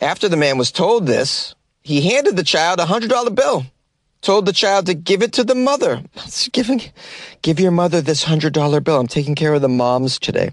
After 0.00 0.28
the 0.28 0.36
man 0.36 0.58
was 0.58 0.70
told 0.70 1.06
this, 1.06 1.54
he 1.82 2.02
handed 2.02 2.36
the 2.36 2.44
child 2.44 2.80
a 2.80 2.86
hundred 2.86 3.10
dollar 3.10 3.30
bill, 3.30 3.64
told 4.26 4.44
the 4.44 4.52
child 4.52 4.86
to 4.86 4.94
give 4.94 5.22
it 5.22 5.32
to 5.34 5.44
the 5.44 5.54
mother. 5.54 6.02
Giving, 6.52 6.82
give 7.42 7.60
your 7.60 7.70
mother 7.70 8.00
this 8.00 8.24
hundred 8.24 8.52
dollar 8.52 8.80
bill. 8.80 8.98
I'm 8.98 9.06
taking 9.06 9.36
care 9.36 9.54
of 9.54 9.62
the 9.62 9.68
moms 9.68 10.18
today. 10.18 10.50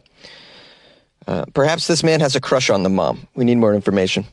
Uh, 1.26 1.46
perhaps 1.56 1.88
this 1.88 2.04
man 2.04 2.20
has 2.20 2.36
a 2.36 2.42
crush 2.42 2.70
on 2.70 2.84
the 2.84 2.90
mom. 2.90 3.28
We 3.34 3.46
need 3.46 3.56
more 3.58 3.74
information. 3.74 4.26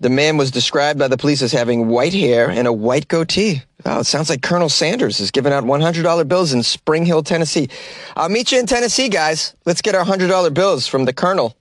The 0.00 0.08
man 0.08 0.38
was 0.38 0.50
described 0.50 0.98
by 0.98 1.06
the 1.06 1.18
police 1.18 1.40
as 1.40 1.52
having 1.52 1.86
white 1.86 2.14
hair 2.14 2.50
and 2.50 2.66
a 2.66 2.72
white 2.72 3.06
goatee. 3.06 3.62
Oh, 3.84 4.00
it 4.00 4.04
sounds 4.04 4.28
like 4.28 4.42
Colonel 4.42 4.70
Sanders 4.70 5.20
is 5.20 5.30
giving 5.30 5.52
out 5.52 5.62
$100 5.64 6.26
bills 6.26 6.52
in 6.52 6.62
Spring 6.62 7.04
Hill, 7.04 7.22
Tennessee. 7.22 7.68
I'll 8.16 8.30
meet 8.30 8.50
you 8.50 8.58
in 8.58 8.66
Tennessee, 8.66 9.08
guys. 9.08 9.54
Let's 9.66 9.82
get 9.82 9.94
our 9.94 10.04
$100 10.04 10.54
bills 10.54 10.88
from 10.88 11.04
the 11.04 11.12
Colonel. 11.12 11.54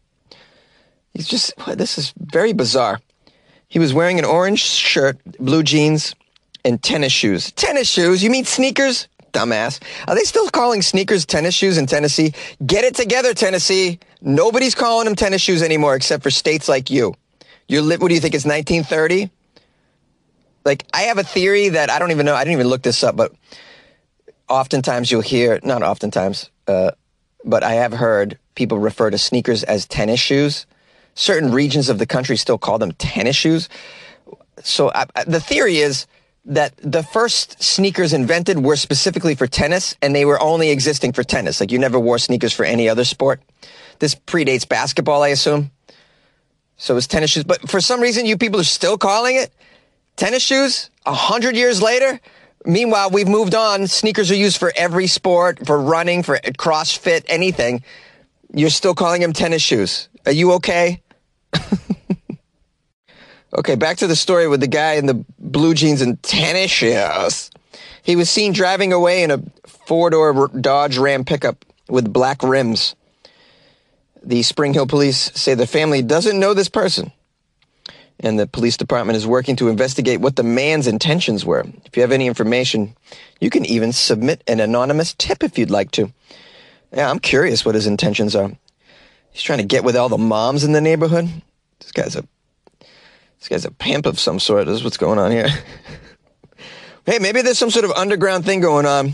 He's 1.13 1.27
just, 1.27 1.53
this 1.75 1.97
is 1.97 2.13
very 2.17 2.53
bizarre. 2.53 3.01
He 3.67 3.77
was 3.77 3.93
wearing 3.93 4.17
an 4.17 4.25
orange 4.25 4.61
shirt, 4.61 5.19
blue 5.37 5.61
jeans, 5.61 6.15
and 6.65 6.81
tennis 6.81 7.11
shoes. 7.11 7.51
Tennis 7.51 7.89
shoes? 7.89 8.23
You 8.23 8.29
mean 8.29 8.45
sneakers? 8.45 9.07
Dumbass. 9.31 9.79
Are 10.07 10.15
they 10.15 10.23
still 10.23 10.49
calling 10.49 10.81
sneakers 10.81 11.25
tennis 11.25 11.53
shoes 11.53 11.77
in 11.77 11.85
Tennessee? 11.85 12.33
Get 12.65 12.83
it 12.83 12.95
together, 12.95 13.33
Tennessee. 13.33 13.99
Nobody's 14.21 14.75
calling 14.75 15.05
them 15.05 15.15
tennis 15.15 15.41
shoes 15.41 15.61
anymore 15.61 15.95
except 15.95 16.23
for 16.23 16.31
states 16.31 16.67
like 16.67 16.89
you. 16.89 17.13
You 17.67 17.81
live, 17.81 18.01
what 18.01 18.07
do 18.09 18.15
you 18.15 18.21
think? 18.21 18.33
It's 18.33 18.45
1930? 18.45 19.29
Like, 20.65 20.85
I 20.93 21.03
have 21.03 21.17
a 21.17 21.23
theory 21.23 21.69
that 21.69 21.89
I 21.89 21.99
don't 21.99 22.11
even 22.11 22.25
know. 22.25 22.35
I 22.35 22.43
didn't 22.43 22.53
even 22.53 22.67
look 22.67 22.81
this 22.81 23.03
up, 23.03 23.15
but 23.15 23.31
oftentimes 24.49 25.11
you'll 25.11 25.21
hear, 25.21 25.59
not 25.63 25.83
oftentimes, 25.83 26.49
uh, 26.67 26.91
but 27.45 27.63
I 27.63 27.73
have 27.73 27.93
heard 27.93 28.37
people 28.55 28.79
refer 28.79 29.09
to 29.09 29.17
sneakers 29.17 29.63
as 29.63 29.85
tennis 29.85 30.19
shoes. 30.19 30.65
Certain 31.15 31.51
regions 31.51 31.89
of 31.89 31.99
the 31.99 32.05
country 32.05 32.35
still 32.35 32.57
call 32.57 32.77
them 32.77 32.91
tennis 32.93 33.35
shoes. 33.35 33.69
So 34.63 34.91
I, 34.93 35.05
the 35.25 35.39
theory 35.39 35.77
is 35.77 36.07
that 36.45 36.73
the 36.77 37.03
first 37.03 37.61
sneakers 37.61 38.13
invented 38.13 38.59
were 38.59 38.75
specifically 38.75 39.35
for 39.35 39.47
tennis 39.47 39.95
and 40.01 40.15
they 40.15 40.25
were 40.25 40.41
only 40.41 40.69
existing 40.71 41.13
for 41.13 41.23
tennis. 41.23 41.59
Like 41.59 41.71
you 41.71 41.79
never 41.79 41.99
wore 41.99 42.17
sneakers 42.17 42.53
for 42.53 42.65
any 42.65 42.89
other 42.89 43.03
sport. 43.03 43.41
This 43.99 44.15
predates 44.15 44.67
basketball, 44.67 45.23
I 45.23 45.29
assume. 45.29 45.71
So 46.77 46.95
it's 46.95 47.07
tennis 47.07 47.31
shoes. 47.31 47.43
But 47.43 47.69
for 47.69 47.81
some 47.81 48.01
reason, 48.01 48.25
you 48.25 48.37
people 48.37 48.59
are 48.59 48.63
still 48.63 48.97
calling 48.97 49.35
it 49.35 49.53
tennis 50.15 50.43
shoes 50.43 50.89
a 51.05 51.13
hundred 51.13 51.55
years 51.55 51.81
later. 51.81 52.19
Meanwhile, 52.65 53.11
we've 53.11 53.27
moved 53.27 53.55
on. 53.55 53.87
Sneakers 53.87 54.29
are 54.31 54.35
used 54.35 54.57
for 54.57 54.73
every 54.75 55.07
sport, 55.07 55.65
for 55.65 55.79
running, 55.79 56.23
for 56.23 56.37
CrossFit, 56.37 57.23
anything. 57.27 57.83
You're 58.53 58.69
still 58.69 58.93
calling 58.93 59.21
them 59.21 59.31
tennis 59.31 59.61
shoes. 59.61 60.09
Are 60.25 60.31
you 60.31 60.53
okay? 60.53 61.01
okay, 63.53 63.75
back 63.75 63.97
to 63.97 64.07
the 64.07 64.15
story 64.15 64.47
with 64.47 64.59
the 64.59 64.67
guy 64.67 64.93
in 64.93 65.05
the 65.05 65.25
blue 65.39 65.73
jeans 65.73 66.01
and 66.01 66.21
tennis 66.23 66.71
shoes. 66.71 67.51
He 68.03 68.15
was 68.15 68.29
seen 68.29 68.53
driving 68.53 68.93
away 68.93 69.23
in 69.23 69.31
a 69.31 69.41
four 69.65 70.09
door 70.09 70.47
Dodge 70.49 70.97
Ram 70.97 71.25
pickup 71.25 71.65
with 71.87 72.11
black 72.11 72.43
rims. 72.43 72.95
The 74.23 74.43
Spring 74.43 74.73
Hill 74.73 74.87
police 74.87 75.31
say 75.33 75.53
the 75.53 75.67
family 75.67 76.01
doesn't 76.01 76.39
know 76.39 76.53
this 76.53 76.69
person, 76.69 77.11
and 78.19 78.37
the 78.37 78.47
police 78.47 78.77
department 78.77 79.17
is 79.17 79.25
working 79.25 79.55
to 79.57 79.69
investigate 79.69 80.19
what 80.19 80.35
the 80.35 80.43
man's 80.43 80.87
intentions 80.87 81.45
were. 81.45 81.65
If 81.85 81.95
you 81.95 82.01
have 82.01 82.11
any 82.11 82.27
information, 82.27 82.95
you 83.39 83.49
can 83.49 83.65
even 83.65 83.93
submit 83.93 84.43
an 84.47 84.59
anonymous 84.59 85.13
tip 85.13 85.43
if 85.43 85.57
you'd 85.57 85.71
like 85.71 85.91
to. 85.91 86.11
Yeah, 86.91 87.09
I'm 87.09 87.19
curious 87.19 87.63
what 87.63 87.75
his 87.75 87.87
intentions 87.87 88.35
are. 88.35 88.51
He's 89.31 89.43
trying 89.43 89.59
to 89.59 89.65
get 89.65 89.83
with 89.83 89.95
all 89.95 90.09
the 90.09 90.17
moms 90.17 90.63
in 90.63 90.73
the 90.73 90.81
neighborhood. 90.81 91.29
This 91.79 91.91
guy's 91.91 92.15
a 92.15 92.25
this 93.39 93.47
guy's 93.47 93.65
a 93.65 93.71
pimp 93.71 94.05
of 94.05 94.19
some 94.19 94.39
sort. 94.39 94.65
This 94.65 94.75
is 94.75 94.83
what's 94.83 94.97
going 94.97 95.19
on 95.19 95.31
here. 95.31 95.47
hey, 97.05 97.19
maybe 97.19 97.41
there's 97.41 97.57
some 97.57 97.71
sort 97.71 97.85
of 97.85 97.91
underground 97.91 98.45
thing 98.45 98.59
going 98.59 98.85
on. 98.85 99.13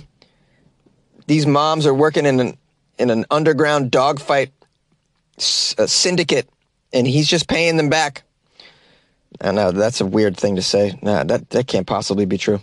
These 1.27 1.45
moms 1.45 1.85
are 1.85 1.93
working 1.93 2.25
in 2.25 2.39
an 2.39 2.57
in 2.97 3.09
an 3.09 3.25
underground 3.29 3.91
dogfight 3.91 4.51
s- 5.37 5.75
uh, 5.77 5.87
syndicate, 5.87 6.49
and 6.93 7.05
he's 7.05 7.27
just 7.27 7.47
paying 7.47 7.77
them 7.77 7.89
back. 7.89 8.23
I 9.41 9.51
know 9.51 9.71
that's 9.71 10.01
a 10.01 10.05
weird 10.05 10.37
thing 10.37 10.55
to 10.55 10.61
say. 10.61 10.97
Nah, 11.01 11.23
that 11.23 11.49
that 11.51 11.67
can't 11.67 11.87
possibly 11.87 12.25
be 12.25 12.37
true. 12.37 12.61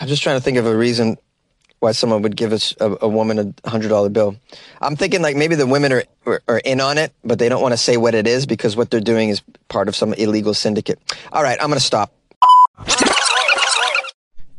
I'm 0.00 0.08
just 0.08 0.22
trying 0.22 0.36
to 0.36 0.42
think 0.42 0.56
of 0.58 0.66
a 0.66 0.76
reason 0.76 1.16
why 1.84 1.92
someone 1.92 2.22
would 2.22 2.34
give 2.34 2.54
us 2.54 2.74
a, 2.80 2.96
a 3.02 3.08
woman 3.08 3.54
a 3.62 3.68
hundred 3.68 3.90
dollar 3.90 4.08
bill. 4.08 4.36
I'm 4.80 4.96
thinking 4.96 5.20
like 5.20 5.36
maybe 5.36 5.54
the 5.54 5.66
women 5.66 5.92
are, 5.92 6.04
are, 6.24 6.42
are 6.48 6.58
in 6.58 6.80
on 6.80 6.96
it, 6.96 7.12
but 7.22 7.38
they 7.38 7.50
don't 7.50 7.60
want 7.60 7.74
to 7.74 7.76
say 7.76 7.98
what 7.98 8.14
it 8.14 8.26
is 8.26 8.46
because 8.46 8.74
what 8.74 8.90
they're 8.90 9.00
doing 9.00 9.28
is 9.28 9.42
part 9.68 9.86
of 9.86 9.94
some 9.94 10.14
illegal 10.14 10.54
syndicate. 10.54 10.98
All 11.30 11.42
right, 11.42 11.58
I'm 11.60 11.70
to 11.70 11.80
stop. 11.80 12.14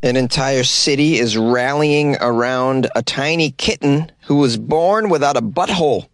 An 0.04 0.16
entire 0.16 0.64
city 0.64 1.18
is 1.18 1.36
rallying 1.36 2.16
around 2.18 2.92
a 2.96 3.02
tiny 3.02 3.50
kitten 3.50 4.12
who 4.26 4.36
was 4.36 4.56
born 4.56 5.10
without 5.10 5.36
a 5.36 5.42
butthole. 5.42 6.08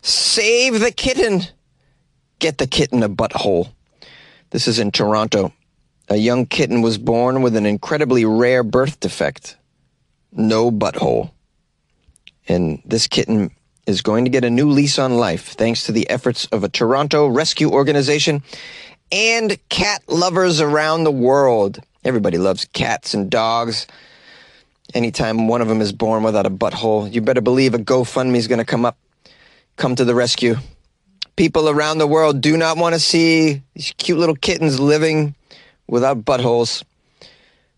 Save 0.00 0.80
the 0.80 0.92
kitten. 0.92 1.42
Get 2.38 2.56
the 2.56 2.66
kitten 2.66 3.02
a 3.02 3.10
butthole. 3.10 3.70
This 4.48 4.66
is 4.66 4.78
in 4.78 4.92
Toronto. 4.92 5.52
A 6.08 6.16
young 6.16 6.46
kitten 6.46 6.80
was 6.80 6.96
born 6.96 7.42
with 7.42 7.54
an 7.54 7.66
incredibly 7.66 8.24
rare 8.24 8.62
birth 8.62 8.98
defect. 8.98 9.58
No 10.34 10.70
butthole. 10.70 11.30
And 12.48 12.82
this 12.84 13.06
kitten 13.06 13.50
is 13.86 14.02
going 14.02 14.24
to 14.24 14.30
get 14.30 14.44
a 14.44 14.50
new 14.50 14.68
lease 14.68 14.98
on 14.98 15.16
life 15.16 15.48
thanks 15.48 15.84
to 15.84 15.92
the 15.92 16.08
efforts 16.10 16.46
of 16.46 16.64
a 16.64 16.68
Toronto 16.68 17.28
rescue 17.28 17.70
organization 17.70 18.42
and 19.12 19.56
cat 19.68 20.02
lovers 20.08 20.60
around 20.60 21.04
the 21.04 21.12
world. 21.12 21.80
Everybody 22.04 22.38
loves 22.38 22.64
cats 22.66 23.14
and 23.14 23.30
dogs. 23.30 23.86
Anytime 24.92 25.48
one 25.48 25.60
of 25.62 25.68
them 25.68 25.80
is 25.80 25.92
born 25.92 26.22
without 26.22 26.46
a 26.46 26.50
butthole, 26.50 27.12
you 27.12 27.20
better 27.20 27.40
believe 27.40 27.74
a 27.74 27.78
GoFundMe 27.78 28.36
is 28.36 28.48
going 28.48 28.58
to 28.58 28.64
come 28.64 28.84
up, 28.84 28.98
come 29.76 29.94
to 29.96 30.04
the 30.04 30.14
rescue. 30.14 30.56
People 31.36 31.68
around 31.68 31.98
the 31.98 32.06
world 32.06 32.40
do 32.40 32.56
not 32.56 32.76
want 32.76 32.94
to 32.94 33.00
see 33.00 33.62
these 33.74 33.92
cute 33.98 34.18
little 34.18 34.36
kittens 34.36 34.78
living 34.78 35.34
without 35.86 36.24
buttholes. 36.24 36.84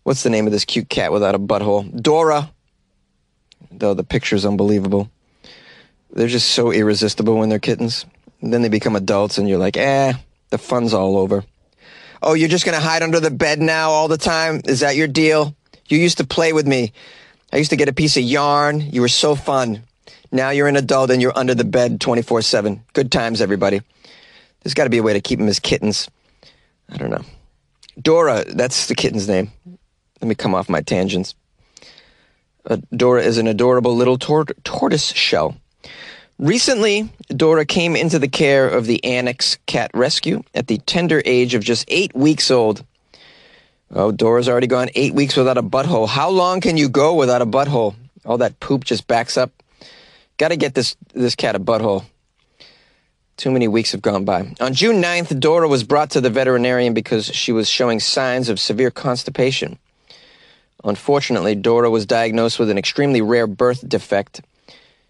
What's 0.07 0.23
the 0.23 0.29
name 0.29 0.45
of 0.45 0.53
this 0.53 0.63
cute 0.63 0.87
cat 0.87 1.11
without 1.11 1.35
a 1.35 1.39
butthole? 1.39 2.01
Dora. 2.01 2.49
Though 3.69 3.93
the 3.93 4.05
picture's 4.05 4.45
unbelievable. 4.45 5.11
They're 6.13 6.29
just 6.29 6.51
so 6.51 6.71
irresistible 6.71 7.35
when 7.35 7.49
they're 7.49 7.59
kittens. 7.59 8.05
And 8.39 8.53
then 8.53 8.61
they 8.61 8.69
become 8.69 8.95
adults 8.95 9.37
and 9.37 9.49
you're 9.49 9.57
like, 9.57 9.75
eh, 9.75 10.13
the 10.49 10.57
fun's 10.57 10.93
all 10.93 11.17
over. 11.17 11.43
Oh, 12.23 12.35
you're 12.35 12.47
just 12.47 12.63
going 12.63 12.77
to 12.77 12.81
hide 12.81 13.03
under 13.03 13.19
the 13.19 13.29
bed 13.29 13.59
now 13.59 13.89
all 13.89 14.07
the 14.07 14.17
time? 14.17 14.61
Is 14.63 14.79
that 14.79 14.95
your 14.95 15.09
deal? 15.09 15.53
You 15.89 15.97
used 15.97 16.19
to 16.19 16.25
play 16.25 16.53
with 16.53 16.65
me. 16.65 16.93
I 17.51 17.57
used 17.57 17.71
to 17.71 17.75
get 17.75 17.89
a 17.89 17.93
piece 17.93 18.15
of 18.15 18.23
yarn. 18.23 18.79
You 18.79 19.01
were 19.01 19.09
so 19.09 19.35
fun. 19.35 19.83
Now 20.31 20.51
you're 20.51 20.69
an 20.69 20.77
adult 20.77 21.11
and 21.11 21.21
you're 21.21 21.37
under 21.37 21.53
the 21.53 21.65
bed 21.65 21.99
24 21.99 22.43
7. 22.43 22.81
Good 22.93 23.11
times, 23.11 23.41
everybody. 23.41 23.81
There's 24.63 24.73
got 24.73 24.85
to 24.85 24.89
be 24.89 24.99
a 24.99 25.03
way 25.03 25.11
to 25.11 25.21
keep 25.21 25.39
them 25.39 25.49
as 25.49 25.59
kittens. 25.59 26.09
I 26.89 26.95
don't 26.95 27.09
know. 27.09 27.25
Dora, 28.01 28.45
that's 28.45 28.87
the 28.87 28.95
kitten's 28.95 29.27
name. 29.27 29.51
Let 30.27 30.31
me 30.31 30.43
come 30.43 30.55
off 30.55 30.67
my 30.67 30.81
tangents. 30.81 31.35
Dora 32.93 33.23
is 33.23 33.37
an 33.37 33.47
adorable 33.47 33.95
little 33.95 34.17
tor- 34.17 34.43
tortoise 34.65 35.13
shell. 35.13 35.55
Recently, 36.37 37.09
Dora 37.29 37.63
came 37.63 37.95
into 37.95 38.19
the 38.19 38.27
care 38.27 38.67
of 38.67 38.87
the 38.87 39.01
Annex 39.05 39.57
Cat 39.67 39.89
Rescue 39.93 40.43
at 40.53 40.67
the 40.67 40.79
tender 40.79 41.21
age 41.23 41.53
of 41.53 41.63
just 41.63 41.85
eight 41.87 42.13
weeks 42.13 42.51
old. 42.51 42.83
Oh, 43.89 44.11
Dora's 44.11 44.49
already 44.49 44.67
gone 44.67 44.89
eight 44.95 45.13
weeks 45.13 45.37
without 45.37 45.57
a 45.57 45.63
butthole. 45.63 46.09
How 46.09 46.29
long 46.29 46.59
can 46.59 46.75
you 46.75 46.89
go 46.89 47.13
without 47.15 47.41
a 47.41 47.45
butthole? 47.45 47.95
All 48.25 48.39
that 48.39 48.59
poop 48.59 48.83
just 48.83 49.07
backs 49.07 49.37
up. 49.37 49.51
Got 50.37 50.49
to 50.49 50.57
get 50.57 50.73
this 50.73 50.97
this 51.13 51.35
cat 51.35 51.55
a 51.55 51.59
butthole. 51.59 52.03
Too 53.37 53.49
many 53.49 53.69
weeks 53.69 53.93
have 53.93 54.01
gone 54.01 54.25
by. 54.25 54.53
On 54.59 54.73
June 54.73 55.01
9th, 55.01 55.39
Dora 55.39 55.69
was 55.69 55.85
brought 55.85 56.09
to 56.09 56.19
the 56.19 56.29
veterinarian 56.29 56.93
because 56.93 57.27
she 57.27 57.53
was 57.53 57.69
showing 57.69 58.01
signs 58.01 58.49
of 58.49 58.59
severe 58.59 58.91
constipation. 58.91 59.79
Unfortunately, 60.87 61.53
Dora 61.53 61.89
was 61.89 62.05
diagnosed 62.05 62.59
with 62.59 62.69
an 62.69 62.77
extremely 62.77 63.21
rare 63.21 63.45
birth 63.45 63.87
defect. 63.87 64.41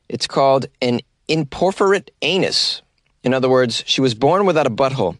It's 0.09 0.27
called 0.27 0.65
an 0.81 1.01
imperforate 1.29 2.09
anus. 2.21 2.81
In 3.23 3.33
other 3.33 3.49
words, 3.49 3.83
she 3.85 4.01
was 4.01 4.15
born 4.15 4.45
without 4.45 4.65
a 4.65 4.71
butthole. 4.71 5.17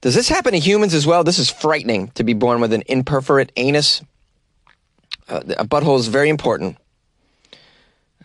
Does 0.00 0.14
this 0.14 0.28
happen 0.28 0.52
to 0.52 0.58
humans 0.58 0.94
as 0.94 1.06
well? 1.06 1.24
This 1.24 1.40
is 1.40 1.50
frightening 1.50 2.08
to 2.12 2.22
be 2.22 2.34
born 2.34 2.60
with 2.60 2.72
an 2.72 2.82
imperforate 2.88 3.50
anus. 3.56 4.00
Uh, 5.28 5.40
a 5.58 5.66
butthole 5.66 5.98
is 5.98 6.06
very 6.06 6.28
important. 6.28 6.76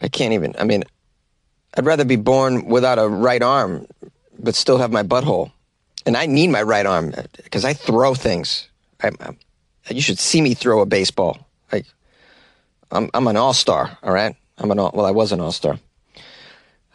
I 0.02 0.10
can't 0.10 0.34
even, 0.34 0.54
I 0.60 0.66
mean, 0.66 0.84
I'd 1.76 1.86
rather 1.86 2.06
be 2.06 2.18
born 2.18 2.66
without 2.66 3.00
a 3.00 3.08
right 3.08 3.42
arm, 3.42 3.88
but 4.38 4.54
still 4.54 4.78
have 4.78 4.92
my 4.92 5.02
butthole. 5.02 5.52
And 6.06 6.16
I 6.16 6.28
need 6.28 6.50
my 6.50 6.62
right 6.62 6.86
arm 6.86 7.14
because 7.38 7.66
I 7.66 7.74
throw 7.74 8.14
things. 8.14 8.68
I, 9.02 9.12
I, 9.20 9.36
you 9.90 10.02
should 10.02 10.20
see 10.20 10.42
me 10.42 10.54
throw 10.54 10.82
a 10.82 10.86
baseball. 10.86 11.48
Like, 11.72 11.86
I'm, 12.92 13.10
I'm 13.14 13.28
an 13.28 13.38
all 13.38 13.54
star, 13.54 13.98
all 14.02 14.14
right? 14.14 14.36
I'm 14.58 14.72
an 14.72 14.80
all, 14.80 14.92
well, 14.94 15.06
I 15.06 15.12
was 15.12 15.32
an 15.32 15.40
all 15.40 15.52
star. 15.52 15.80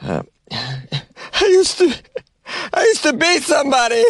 Uh, 0.00 0.22
I 0.50 1.46
used 1.48 1.78
to, 1.78 1.94
I 2.72 2.82
used 2.84 3.02
to 3.02 3.12
beat 3.12 3.42
somebody. 3.42 4.04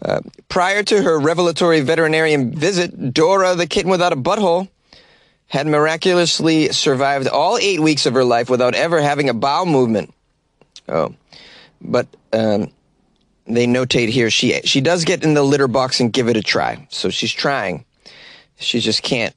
Uh, 0.00 0.20
prior 0.48 0.82
to 0.84 1.02
her 1.02 1.18
revelatory 1.18 1.80
veterinarian 1.80 2.52
visit, 2.52 3.12
Dora, 3.12 3.54
the 3.54 3.66
kitten 3.66 3.90
without 3.90 4.12
a 4.12 4.16
butthole, 4.16 4.68
had 5.48 5.66
miraculously 5.66 6.68
survived 6.68 7.26
all 7.26 7.58
eight 7.58 7.80
weeks 7.80 8.06
of 8.06 8.14
her 8.14 8.24
life 8.24 8.48
without 8.48 8.74
ever 8.74 9.00
having 9.00 9.28
a 9.28 9.34
bowel 9.34 9.66
movement. 9.66 10.14
Oh, 10.88 11.14
but 11.80 12.06
um, 12.32 12.70
they 13.48 13.66
notate 13.66 14.08
here 14.08 14.30
she 14.30 14.60
she 14.64 14.80
does 14.80 15.04
get 15.04 15.24
in 15.24 15.34
the 15.34 15.42
litter 15.42 15.68
box 15.68 16.00
and 16.00 16.12
give 16.12 16.28
it 16.28 16.36
a 16.36 16.42
try. 16.42 16.86
So 16.90 17.10
she's 17.10 17.32
trying. 17.32 17.84
She 18.58 18.80
just 18.80 19.02
can't. 19.02 19.34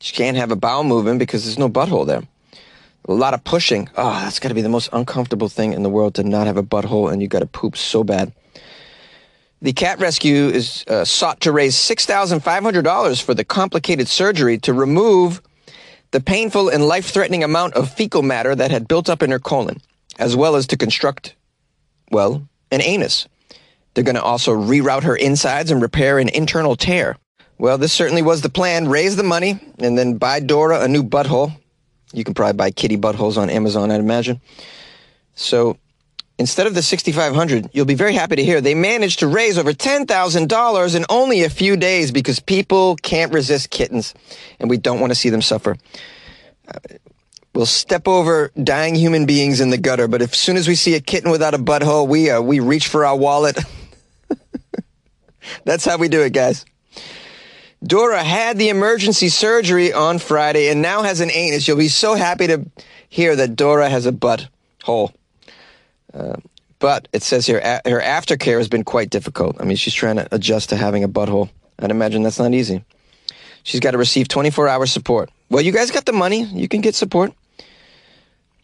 She 0.00 0.14
can't 0.14 0.36
have 0.36 0.50
a 0.50 0.56
bowel 0.56 0.84
movement 0.84 1.18
because 1.18 1.44
there's 1.44 1.58
no 1.58 1.68
butthole 1.68 2.06
there. 2.06 2.22
A 3.08 3.12
lot 3.12 3.34
of 3.34 3.44
pushing. 3.44 3.88
Oh, 3.96 4.12
that's 4.12 4.38
got 4.38 4.48
to 4.48 4.54
be 4.54 4.62
the 4.62 4.68
most 4.68 4.88
uncomfortable 4.92 5.48
thing 5.48 5.72
in 5.72 5.82
the 5.82 5.90
world 5.90 6.14
to 6.14 6.22
not 6.22 6.46
have 6.46 6.56
a 6.56 6.62
butthole 6.62 7.12
and 7.12 7.20
you 7.20 7.28
got 7.28 7.40
to 7.40 7.46
poop 7.46 7.76
so 7.76 8.04
bad. 8.04 8.32
The 9.62 9.72
cat 9.74 9.98
rescue 9.98 10.48
is 10.48 10.84
uh, 10.88 11.04
sought 11.04 11.40
to 11.42 11.52
raise 11.52 11.74
$6,500 11.74 13.22
for 13.22 13.34
the 13.34 13.44
complicated 13.44 14.08
surgery 14.08 14.56
to 14.58 14.72
remove 14.72 15.42
the 16.12 16.20
painful 16.20 16.70
and 16.70 16.88
life 16.88 17.10
threatening 17.10 17.44
amount 17.44 17.74
of 17.74 17.92
fecal 17.92 18.22
matter 18.22 18.54
that 18.54 18.70
had 18.70 18.88
built 18.88 19.10
up 19.10 19.22
in 19.22 19.30
her 19.30 19.38
colon, 19.38 19.80
as 20.18 20.34
well 20.34 20.56
as 20.56 20.66
to 20.68 20.78
construct, 20.78 21.34
well, 22.10 22.48
an 22.70 22.80
anus. 22.80 23.28
They're 23.94 24.04
going 24.04 24.16
to 24.16 24.22
also 24.22 24.52
reroute 24.52 25.02
her 25.02 25.16
insides 25.16 25.70
and 25.70 25.82
repair 25.82 26.18
an 26.18 26.28
internal 26.28 26.76
tear. 26.76 27.16
Well, 27.58 27.76
this 27.76 27.92
certainly 27.92 28.22
was 28.22 28.40
the 28.40 28.48
plan. 28.48 28.88
Raise 28.88 29.16
the 29.16 29.22
money 29.22 29.60
and 29.78 29.98
then 29.98 30.16
buy 30.16 30.40
Dora 30.40 30.80
a 30.80 30.88
new 30.88 31.02
butthole. 31.02 31.52
You 32.12 32.24
can 32.24 32.34
probably 32.34 32.54
buy 32.54 32.70
kitty 32.70 32.96
buttholes 32.96 33.36
on 33.36 33.50
Amazon, 33.50 33.90
I'd 33.90 34.00
imagine. 34.00 34.40
So 35.34 35.76
instead 36.38 36.66
of 36.66 36.74
the 36.74 36.82
6500 36.82 37.68
you'll 37.74 37.84
be 37.84 37.94
very 37.94 38.14
happy 38.14 38.36
to 38.36 38.42
hear 38.42 38.62
they 38.62 38.74
managed 38.74 39.18
to 39.18 39.26
raise 39.26 39.58
over 39.58 39.74
$10,000 39.74 40.96
in 40.96 41.04
only 41.10 41.42
a 41.42 41.50
few 41.50 41.76
days 41.76 42.10
because 42.10 42.40
people 42.40 42.96
can't 42.96 43.32
resist 43.32 43.68
kittens 43.68 44.14
and 44.58 44.70
we 44.70 44.78
don't 44.78 45.00
want 45.00 45.10
to 45.10 45.14
see 45.14 45.28
them 45.28 45.42
suffer. 45.42 45.76
Uh, 46.66 46.78
we'll 47.54 47.66
step 47.66 48.08
over 48.08 48.50
dying 48.62 48.94
human 48.94 49.26
beings 49.26 49.60
in 49.60 49.68
the 49.68 49.76
gutter, 49.76 50.08
but 50.08 50.22
as 50.22 50.34
soon 50.36 50.56
as 50.56 50.66
we 50.66 50.74
see 50.74 50.94
a 50.94 51.00
kitten 51.00 51.30
without 51.30 51.52
a 51.52 51.58
butthole, 51.58 52.08
we 52.08 52.30
uh, 52.30 52.40
we 52.40 52.60
reach 52.60 52.88
for 52.88 53.04
our 53.04 53.16
wallet. 53.16 53.58
That's 55.64 55.84
how 55.84 55.96
we 55.96 56.08
do 56.08 56.22
it, 56.22 56.32
guys. 56.32 56.64
Dora 57.82 58.22
had 58.22 58.58
the 58.58 58.68
emergency 58.68 59.30
surgery 59.30 59.92
on 59.92 60.18
Friday 60.18 60.68
and 60.68 60.82
now 60.82 61.02
has 61.02 61.20
an 61.20 61.30
anus. 61.30 61.66
You'll 61.66 61.78
be 61.78 61.88
so 61.88 62.14
happy 62.14 62.46
to 62.46 62.68
hear 63.08 63.34
that 63.36 63.56
Dora 63.56 63.88
has 63.88 64.04
a 64.06 64.12
butthole. 64.12 65.12
Uh, 66.12 66.36
but 66.78 67.08
it 67.12 67.22
says 67.22 67.46
here 67.46 67.60
her 67.60 68.00
aftercare 68.00 68.58
has 68.58 68.68
been 68.68 68.84
quite 68.84 69.10
difficult. 69.10 69.56
I 69.60 69.64
mean, 69.64 69.76
she's 69.76 69.94
trying 69.94 70.16
to 70.16 70.28
adjust 70.34 70.70
to 70.70 70.76
having 70.76 71.04
a 71.04 71.08
butthole. 71.08 71.48
I'd 71.78 71.90
imagine 71.90 72.22
that's 72.22 72.38
not 72.38 72.52
easy. 72.52 72.84
She's 73.62 73.80
got 73.80 73.92
to 73.92 73.98
receive 73.98 74.28
24 74.28 74.68
hour 74.68 74.86
support. 74.86 75.30
Well, 75.50 75.62
you 75.62 75.72
guys 75.72 75.90
got 75.90 76.06
the 76.06 76.12
money. 76.12 76.44
You 76.44 76.68
can 76.68 76.80
get 76.80 76.94
support. 76.94 77.32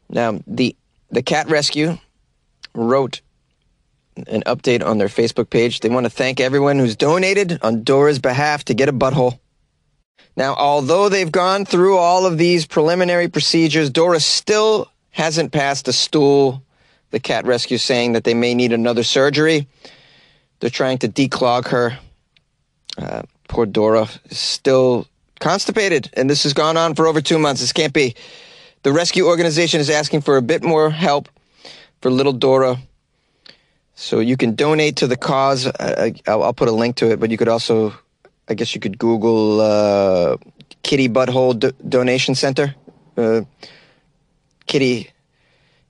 Now, 0.08 0.40
the 0.46 0.76
the 1.10 1.22
cat 1.22 1.48
rescue 1.48 1.98
wrote 2.74 3.20
an 4.26 4.42
update 4.46 4.84
on 4.84 4.98
their 4.98 5.08
Facebook 5.08 5.50
page. 5.50 5.80
They 5.80 5.88
want 5.88 6.04
to 6.04 6.10
thank 6.10 6.40
everyone 6.40 6.78
who's 6.78 6.96
donated 6.96 7.58
on 7.62 7.82
Dora's 7.82 8.18
behalf 8.18 8.64
to 8.64 8.74
get 8.74 8.88
a 8.88 8.92
butthole. 8.92 9.38
Now, 10.36 10.54
although 10.54 11.08
they've 11.08 11.32
gone 11.32 11.64
through 11.64 11.96
all 11.96 12.26
of 12.26 12.36
these 12.36 12.66
preliminary 12.66 13.28
procedures, 13.28 13.90
Dora 13.90 14.20
still 14.20 14.90
hasn't 15.10 15.52
passed 15.52 15.88
a 15.88 15.92
stool. 15.92 16.62
The 17.10 17.20
cat 17.20 17.46
rescue 17.46 17.78
saying 17.78 18.12
that 18.12 18.24
they 18.24 18.34
may 18.34 18.54
need 18.54 18.72
another 18.72 19.02
surgery. 19.02 19.66
They're 20.60 20.70
trying 20.70 20.98
to 20.98 21.08
declog 21.08 21.68
her. 21.68 21.98
Uh, 22.98 23.22
poor 23.48 23.64
Dora 23.64 24.08
is 24.26 24.38
still 24.38 25.06
constipated, 25.40 26.10
and 26.14 26.28
this 26.28 26.42
has 26.42 26.52
gone 26.52 26.76
on 26.76 26.94
for 26.94 27.06
over 27.06 27.20
two 27.20 27.38
months. 27.38 27.60
This 27.60 27.72
can't 27.72 27.92
be. 27.92 28.14
The 28.82 28.92
rescue 28.92 29.26
organization 29.26 29.80
is 29.80 29.90
asking 29.90 30.22
for 30.22 30.36
a 30.36 30.42
bit 30.42 30.62
more 30.62 30.90
help 30.90 31.28
for 32.00 32.10
little 32.10 32.32
Dora. 32.32 32.78
So 33.96 34.20
you 34.20 34.36
can 34.36 34.54
donate 34.54 34.96
to 34.96 35.06
the 35.06 35.16
cause. 35.16 35.66
I, 35.66 36.14
will 36.28 36.44
I'll 36.44 36.52
put 36.52 36.68
a 36.68 36.72
link 36.72 36.96
to 36.96 37.10
it, 37.10 37.18
but 37.18 37.30
you 37.30 37.38
could 37.38 37.48
also, 37.48 37.94
I 38.46 38.52
guess 38.54 38.74
you 38.74 38.80
could 38.80 38.98
Google 38.98 39.60
uh, 39.60 40.36
Kitty 40.82 41.08
Butthole 41.08 41.58
Do- 41.58 41.72
Donation 41.88 42.34
Center. 42.34 42.74
Uh, 43.16 43.42
kitty 44.66 45.10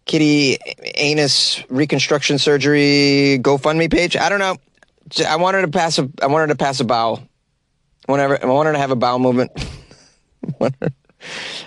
kitty 0.05 0.57
anus 0.95 1.65
reconstruction 1.69 2.39
surgery 2.39 3.41
GoFundMe 3.43 3.91
page. 3.91 4.17
I 4.17 4.29
don't 4.29 4.39
know. 4.39 4.57
I 5.27 5.35
wanted 5.37 5.63
to 5.63 5.69
pass 5.69 5.99
a 5.99 6.09
I 6.23 6.29
wanted 6.29 6.49
to 6.49 6.57
pass 6.57 6.79
a 6.79 6.85
bowel. 6.85 7.27
Whenever 8.07 8.41
I 8.41 8.47
wanted 8.47 8.73
to 8.73 8.79
have 8.79 8.93
a 8.93 8.97
bowel 8.97 9.19
movement. 9.19 9.51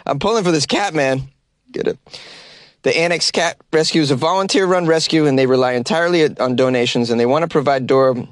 I'm 0.06 0.20
pulling 0.20 0.46
for 0.46 0.54
this 0.54 0.66
cat, 0.66 0.94
man. 0.94 1.24
Get 1.74 1.88
it. 1.88 2.00
The 2.82 2.98
Annex 2.98 3.30
Cat 3.32 3.58
Rescue 3.74 4.02
is 4.02 4.10
a 4.10 4.16
volunteer 4.16 4.66
run 4.66 4.86
rescue 4.86 5.26
and 5.26 5.38
they 5.38 5.46
rely 5.46 5.74
entirely 5.74 6.38
on 6.38 6.56
donations 6.56 7.10
and 7.10 7.20
they 7.20 7.26
want 7.26 7.44
to 7.44 7.50
provide 7.50 7.88
Dora 7.88 8.26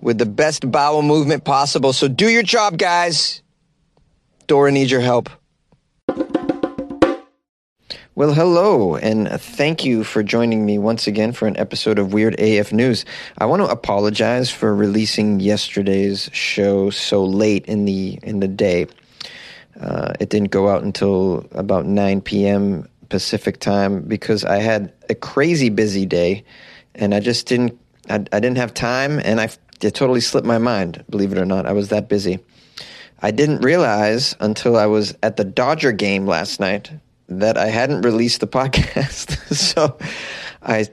with 0.00 0.18
the 0.18 0.26
best 0.26 0.70
bowel 0.70 1.02
movement 1.02 1.44
possible. 1.44 1.92
So 1.92 2.06
do 2.06 2.28
your 2.28 2.44
job, 2.44 2.78
guys. 2.78 3.42
Dora 4.46 4.70
needs 4.70 4.92
your 4.92 5.00
help. 5.00 5.28
Well, 8.14 8.34
hello, 8.34 8.96
and 8.96 9.28
thank 9.40 9.84
you 9.84 10.04
for 10.04 10.22
joining 10.22 10.66
me 10.66 10.78
once 10.78 11.06
again 11.06 11.32
for 11.32 11.48
an 11.48 11.56
episode 11.56 11.98
of 11.98 12.12
Weird 12.12 12.38
AF 12.38 12.72
News. 12.72 13.04
I 13.38 13.46
want 13.46 13.62
to 13.62 13.68
apologize 13.68 14.50
for 14.50 14.74
releasing 14.74 15.40
yesterday's 15.40 16.28
show 16.32 16.90
so 16.90 17.24
late 17.24 17.64
in 17.66 17.86
the 17.86 18.18
in 18.22 18.40
the 18.40 18.48
day. 18.48 18.88
Uh, 19.80 20.12
it 20.20 20.28
didn't 20.28 20.50
go 20.50 20.68
out 20.68 20.82
until 20.82 21.46
about 21.52 21.86
9 21.86 22.20
p.m. 22.20 22.86
Pacific 23.10 23.60
time 23.60 24.02
because 24.02 24.44
I 24.44 24.58
had 24.58 24.92
a 25.08 25.14
crazy 25.14 25.68
busy 25.68 26.06
day, 26.06 26.44
and 26.94 27.14
I 27.14 27.20
just 27.20 27.46
didn't 27.46 27.78
I, 28.08 28.14
I 28.14 28.40
didn't 28.40 28.56
have 28.56 28.72
time, 28.72 29.20
and 29.22 29.40
I 29.40 29.50
it 29.82 29.94
totally 29.94 30.20
slipped 30.20 30.46
my 30.46 30.58
mind. 30.58 31.04
Believe 31.10 31.32
it 31.32 31.38
or 31.38 31.44
not, 31.44 31.66
I 31.66 31.72
was 31.72 31.88
that 31.88 32.08
busy. 32.08 32.38
I 33.22 33.30
didn't 33.30 33.60
realize 33.60 34.34
until 34.40 34.76
I 34.76 34.86
was 34.86 35.14
at 35.22 35.36
the 35.36 35.44
Dodger 35.44 35.92
game 35.92 36.26
last 36.26 36.60
night 36.60 36.90
that 37.28 37.58
I 37.58 37.66
hadn't 37.66 38.02
released 38.02 38.40
the 38.40 38.46
podcast. 38.46 39.54
so 39.54 39.98
I 40.62 40.86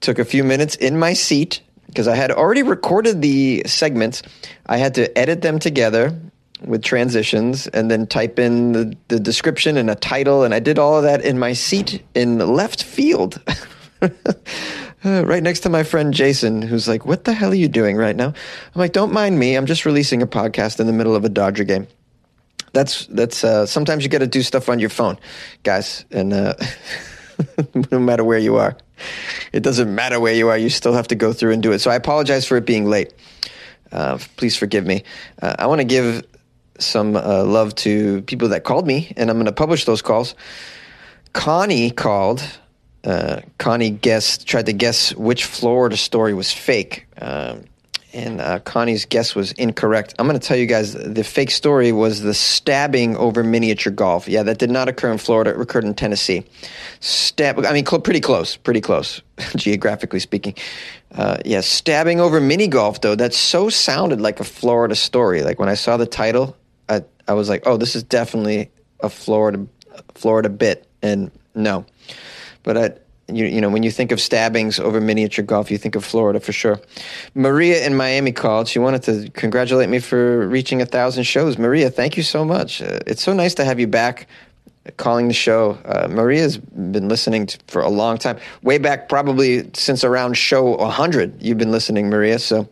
took 0.00 0.18
a 0.18 0.24
few 0.24 0.44
minutes 0.44 0.76
in 0.76 0.98
my 0.98 1.12
seat 1.12 1.60
because 1.86 2.08
I 2.08 2.14
had 2.14 2.30
already 2.30 2.62
recorded 2.62 3.22
the 3.22 3.62
segments. 3.66 4.22
I 4.66 4.78
had 4.78 4.94
to 4.94 5.16
edit 5.18 5.42
them 5.42 5.58
together 5.58 6.18
with 6.64 6.82
transitions 6.82 7.66
and 7.68 7.90
then 7.90 8.06
type 8.06 8.38
in 8.38 8.72
the, 8.72 8.96
the 9.08 9.20
description 9.20 9.76
and 9.76 9.90
a 9.90 9.94
title. 9.94 10.44
And 10.44 10.54
I 10.54 10.60
did 10.60 10.78
all 10.78 10.96
of 10.96 11.02
that 11.04 11.22
in 11.22 11.38
my 11.38 11.52
seat 11.52 12.02
in 12.14 12.38
left 12.38 12.82
field. 12.82 13.40
right 15.04 15.42
next 15.42 15.60
to 15.60 15.68
my 15.68 15.82
friend 15.82 16.12
Jason, 16.14 16.62
who's 16.62 16.88
like, 16.88 17.04
What 17.06 17.24
the 17.24 17.32
hell 17.32 17.50
are 17.50 17.54
you 17.54 17.68
doing 17.68 17.96
right 17.96 18.16
now? 18.16 18.28
I'm 18.28 18.78
like, 18.78 18.92
Don't 18.92 19.12
mind 19.12 19.38
me. 19.38 19.54
I'm 19.54 19.66
just 19.66 19.84
releasing 19.84 20.22
a 20.22 20.26
podcast 20.26 20.80
in 20.80 20.86
the 20.86 20.92
middle 20.92 21.14
of 21.14 21.24
a 21.24 21.28
Dodger 21.28 21.64
game 21.64 21.86
that's 22.72 23.06
that's 23.06 23.44
uh, 23.44 23.66
sometimes 23.66 24.02
you 24.02 24.10
got 24.10 24.18
to 24.18 24.26
do 24.26 24.42
stuff 24.42 24.68
on 24.68 24.78
your 24.78 24.88
phone, 24.88 25.18
guys, 25.62 26.04
and 26.10 26.32
uh, 26.32 26.54
no 27.90 27.98
matter 27.98 28.24
where 28.24 28.38
you 28.38 28.56
are, 28.56 28.76
it 29.52 29.62
doesn't 29.62 29.94
matter 29.94 30.18
where 30.18 30.34
you 30.34 30.48
are. 30.48 30.58
You 30.58 30.70
still 30.70 30.94
have 30.94 31.08
to 31.08 31.14
go 31.14 31.32
through 31.32 31.52
and 31.52 31.62
do 31.62 31.72
it. 31.72 31.80
So 31.80 31.90
I 31.90 31.94
apologize 31.94 32.46
for 32.46 32.56
it 32.56 32.64
being 32.64 32.86
late. 32.86 33.12
Uh, 33.90 34.18
please 34.36 34.56
forgive 34.56 34.86
me. 34.86 35.04
Uh, 35.40 35.54
I 35.58 35.66
want 35.66 35.80
to 35.80 35.84
give 35.84 36.24
some 36.84 37.16
uh, 37.16 37.44
love 37.44 37.74
to 37.76 38.22
people 38.22 38.48
that 38.48 38.64
called 38.64 38.86
me, 38.86 39.12
and 39.16 39.30
I'm 39.30 39.36
going 39.36 39.46
to 39.46 39.52
publish 39.52 39.84
those 39.84 40.02
calls. 40.02 40.34
Connie 41.32 41.90
called. 41.90 42.42
Uh, 43.04 43.40
Connie 43.58 43.90
guessed, 43.90 44.46
tried 44.46 44.66
to 44.66 44.72
guess 44.72 45.12
which 45.16 45.44
Florida 45.44 45.96
story 45.96 46.34
was 46.34 46.52
fake. 46.52 47.06
Um, 47.20 47.64
and 48.14 48.40
uh, 48.40 48.58
Connie's 48.60 49.04
guess 49.06 49.34
was 49.34 49.52
incorrect. 49.52 50.14
I'm 50.18 50.26
going 50.26 50.38
to 50.38 50.46
tell 50.46 50.56
you 50.56 50.66
guys 50.66 50.92
the 50.92 51.24
fake 51.24 51.50
story 51.50 51.92
was 51.92 52.20
the 52.20 52.34
stabbing 52.34 53.16
over 53.16 53.42
miniature 53.42 53.92
golf. 53.92 54.28
Yeah, 54.28 54.42
that 54.42 54.58
did 54.58 54.70
not 54.70 54.88
occur 54.88 55.10
in 55.10 55.18
Florida. 55.18 55.50
It 55.50 55.60
occurred 55.60 55.84
in 55.84 55.94
Tennessee. 55.94 56.44
Stab. 57.00 57.64
I 57.64 57.72
mean, 57.72 57.86
cl- 57.86 58.02
pretty 58.02 58.20
close. 58.20 58.56
Pretty 58.56 58.80
close, 58.80 59.22
geographically 59.56 60.20
speaking. 60.20 60.54
Uh, 61.14 61.38
yeah, 61.44 61.60
stabbing 61.60 62.20
over 62.20 62.40
mini 62.40 62.68
golf 62.68 63.00
though. 63.00 63.14
That 63.14 63.34
so 63.34 63.68
sounded 63.68 64.20
like 64.20 64.40
a 64.40 64.44
Florida 64.44 64.94
story. 64.94 65.42
Like 65.42 65.58
when 65.58 65.68
I 65.68 65.74
saw 65.74 65.96
the 65.96 66.06
title, 66.06 66.56
I 66.88 67.02
I 67.28 67.34
was 67.34 67.48
like, 67.48 67.62
oh, 67.66 67.76
this 67.76 67.94
is 67.96 68.02
definitely 68.02 68.70
a 69.00 69.08
Florida 69.08 69.66
Florida 70.14 70.48
bit. 70.48 70.86
And 71.02 71.30
no, 71.54 71.86
but 72.62 72.78
I 72.78 72.92
you, 73.28 73.46
you 73.46 73.60
know, 73.60 73.70
when 73.70 73.82
you 73.82 73.90
think 73.90 74.12
of 74.12 74.20
stabbings 74.20 74.78
over 74.78 75.00
miniature 75.00 75.44
golf, 75.44 75.70
you 75.70 75.78
think 75.78 75.94
of 75.94 76.04
Florida 76.04 76.40
for 76.40 76.52
sure. 76.52 76.80
Maria 77.34 77.86
in 77.86 77.94
Miami 77.96 78.32
called. 78.32 78.68
She 78.68 78.78
wanted 78.78 79.02
to 79.04 79.30
congratulate 79.30 79.88
me 79.88 80.00
for 80.00 80.46
reaching 80.46 80.82
a 80.82 80.86
thousand 80.86 81.24
shows. 81.24 81.58
Maria, 81.58 81.90
thank 81.90 82.16
you 82.16 82.22
so 82.22 82.44
much. 82.44 82.82
Uh, 82.82 82.98
it's 83.06 83.22
so 83.22 83.32
nice 83.32 83.54
to 83.54 83.64
have 83.64 83.80
you 83.80 83.86
back 83.86 84.26
calling 84.96 85.28
the 85.28 85.34
show. 85.34 85.78
Uh, 85.84 86.08
Maria's 86.10 86.58
been 86.58 87.08
listening 87.08 87.46
to, 87.46 87.58
for 87.68 87.82
a 87.82 87.88
long 87.88 88.18
time, 88.18 88.38
way 88.62 88.78
back, 88.78 89.08
probably 89.08 89.70
since 89.74 90.04
around 90.04 90.36
show 90.36 90.76
100. 90.76 91.42
You've 91.42 91.58
been 91.58 91.70
listening, 91.70 92.10
Maria. 92.10 92.38
So 92.38 92.68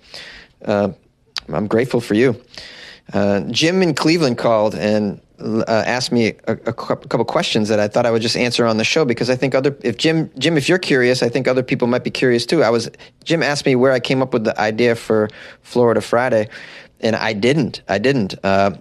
uh, 0.64 0.90
I'm 1.48 1.66
grateful 1.68 2.00
for 2.00 2.14
you. 2.14 2.40
Uh, 3.12 3.40
Jim 3.50 3.82
in 3.82 3.94
Cleveland 3.94 4.38
called 4.38 4.74
and 4.74 5.20
uh, 5.40 5.64
asked 5.68 6.12
me 6.12 6.34
a, 6.46 6.52
a, 6.52 6.72
couple 6.72 7.24
questions 7.24 7.68
that 7.68 7.80
I 7.80 7.88
thought 7.88 8.04
I 8.04 8.10
would 8.10 8.22
just 8.22 8.36
answer 8.36 8.66
on 8.66 8.76
the 8.76 8.84
show 8.84 9.04
because 9.04 9.30
I 9.30 9.36
think 9.36 9.54
other 9.54 9.74
if 9.82 9.96
Jim 9.96 10.30
Jim 10.38 10.56
if 10.56 10.68
you're 10.68 10.78
curious 10.78 11.22
I 11.22 11.28
think 11.28 11.48
other 11.48 11.62
people 11.62 11.88
might 11.88 12.04
be 12.04 12.10
curious 12.10 12.44
too. 12.44 12.62
I 12.62 12.70
was 12.70 12.90
Jim 13.24 13.42
asked 13.42 13.64
me 13.66 13.74
where 13.74 13.92
I 13.92 14.00
came 14.00 14.22
up 14.22 14.32
with 14.32 14.44
the 14.44 14.58
idea 14.60 14.94
for 14.94 15.28
Florida 15.62 16.00
Friday, 16.00 16.48
and 17.00 17.16
I 17.16 17.32
didn't. 17.32 17.82
I 17.88 17.98
didn't. 17.98 18.34
Uh, 18.44 18.72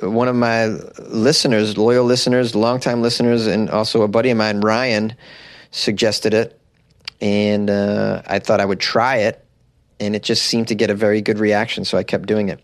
one 0.00 0.28
of 0.28 0.36
my 0.36 0.66
listeners, 1.08 1.76
loyal 1.76 2.04
listeners, 2.04 2.54
longtime 2.54 3.02
listeners, 3.02 3.46
and 3.46 3.70
also 3.70 4.02
a 4.02 4.08
buddy 4.08 4.30
of 4.30 4.38
mine, 4.38 4.60
Ryan, 4.60 5.14
suggested 5.70 6.34
it, 6.34 6.60
and 7.20 7.68
uh, 7.68 8.22
I 8.26 8.38
thought 8.38 8.60
I 8.60 8.64
would 8.64 8.80
try 8.80 9.16
it, 9.16 9.44
and 9.98 10.14
it 10.14 10.22
just 10.22 10.44
seemed 10.44 10.68
to 10.68 10.74
get 10.74 10.90
a 10.90 10.94
very 10.94 11.20
good 11.20 11.38
reaction, 11.38 11.84
so 11.84 11.98
I 11.98 12.04
kept 12.04 12.26
doing 12.26 12.48
it. 12.48 12.60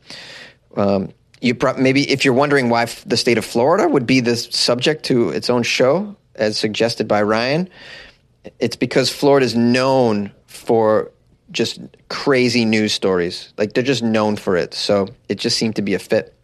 Um, 0.77 1.13
you 1.41 1.55
pro- 1.55 1.77
maybe 1.77 2.11
if 2.11 2.25
you're 2.25 2.35
wondering 2.35 2.69
why 2.69 2.85
f- 2.85 3.05
the 3.07 3.17
state 3.17 3.39
of 3.39 3.45
Florida 3.45 3.89
would 3.89 4.07
be 4.07 4.21
the 4.21 4.37
subject 4.37 5.05
to 5.07 5.31
its 5.31 5.51
own 5.51 5.63
show, 5.63 6.17
as 6.35 6.57
suggested 6.57 7.07
by 7.07 7.23
Ryan, 7.23 7.69
it's 8.59 8.77
because 8.77 9.11
Florida 9.11 9.47
is 9.47 9.55
known 9.55 10.33
for 10.47 11.11
just 11.51 11.81
crazy 12.09 12.65
news 12.65 12.93
stories. 12.93 13.53
Like 13.59 13.75
they're 13.75 13.83
just 13.83 14.03
known 14.03 14.37
for 14.37 14.57
it. 14.57 14.75
So 14.75 15.09
it 15.29 15.37
just 15.37 15.57
seemed 15.57 15.77
to 15.77 15.83
be 15.83 15.95
a 15.95 15.99
fit. 15.99 16.35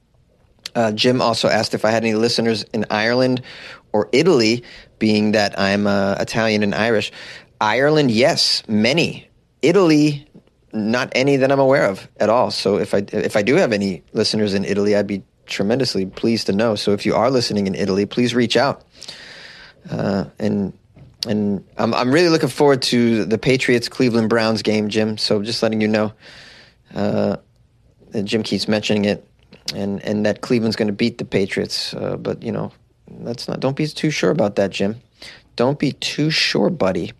Uh, 0.74 0.92
Jim 0.92 1.20
also 1.20 1.48
asked 1.48 1.74
if 1.74 1.84
I 1.84 1.90
had 1.90 2.04
any 2.04 2.14
listeners 2.14 2.62
in 2.72 2.86
Ireland 2.90 3.42
or 3.92 4.08
Italy, 4.12 4.62
being 4.98 5.32
that 5.32 5.58
I'm 5.58 5.86
uh, 5.86 6.16
Italian 6.20 6.62
and 6.62 6.74
Irish. 6.74 7.10
Ireland, 7.60 8.10
yes, 8.10 8.62
many. 8.68 9.28
Italy, 9.62 10.26
not 10.72 11.10
any 11.14 11.36
that 11.36 11.50
I'm 11.50 11.60
aware 11.60 11.86
of 11.86 12.08
at 12.18 12.28
all. 12.28 12.50
So 12.50 12.78
if 12.78 12.94
I 12.94 13.04
if 13.12 13.36
I 13.36 13.42
do 13.42 13.56
have 13.56 13.72
any 13.72 14.02
listeners 14.12 14.54
in 14.54 14.64
Italy, 14.64 14.96
I'd 14.96 15.06
be 15.06 15.22
tremendously 15.46 16.06
pleased 16.06 16.46
to 16.46 16.52
know. 16.52 16.74
So 16.74 16.92
if 16.92 17.04
you 17.04 17.14
are 17.14 17.30
listening 17.30 17.66
in 17.66 17.74
Italy, 17.74 18.06
please 18.06 18.34
reach 18.34 18.56
out. 18.56 18.84
Uh, 19.90 20.26
and 20.38 20.72
and 21.26 21.64
I'm 21.76 21.92
I'm 21.94 22.12
really 22.12 22.28
looking 22.28 22.48
forward 22.48 22.82
to 22.82 23.24
the 23.24 23.38
Patriots 23.38 23.88
Cleveland 23.88 24.28
Browns 24.28 24.62
game, 24.62 24.88
Jim. 24.88 25.18
So 25.18 25.42
just 25.42 25.62
letting 25.62 25.80
you 25.80 25.88
know, 25.88 26.12
uh, 26.94 27.36
Jim 28.24 28.42
keeps 28.42 28.68
mentioning 28.68 29.04
it, 29.04 29.26
and 29.74 30.02
and 30.04 30.24
that 30.26 30.40
Cleveland's 30.40 30.76
going 30.76 30.88
to 30.88 30.94
beat 30.94 31.18
the 31.18 31.24
Patriots. 31.24 31.94
Uh, 31.94 32.16
but 32.16 32.42
you 32.42 32.52
know, 32.52 32.72
let's 33.08 33.48
not 33.48 33.60
don't 33.60 33.76
be 33.76 33.86
too 33.86 34.10
sure 34.10 34.30
about 34.30 34.56
that, 34.56 34.70
Jim. 34.70 35.00
Don't 35.56 35.78
be 35.78 35.92
too 35.92 36.30
sure, 36.30 36.70
buddy. 36.70 37.12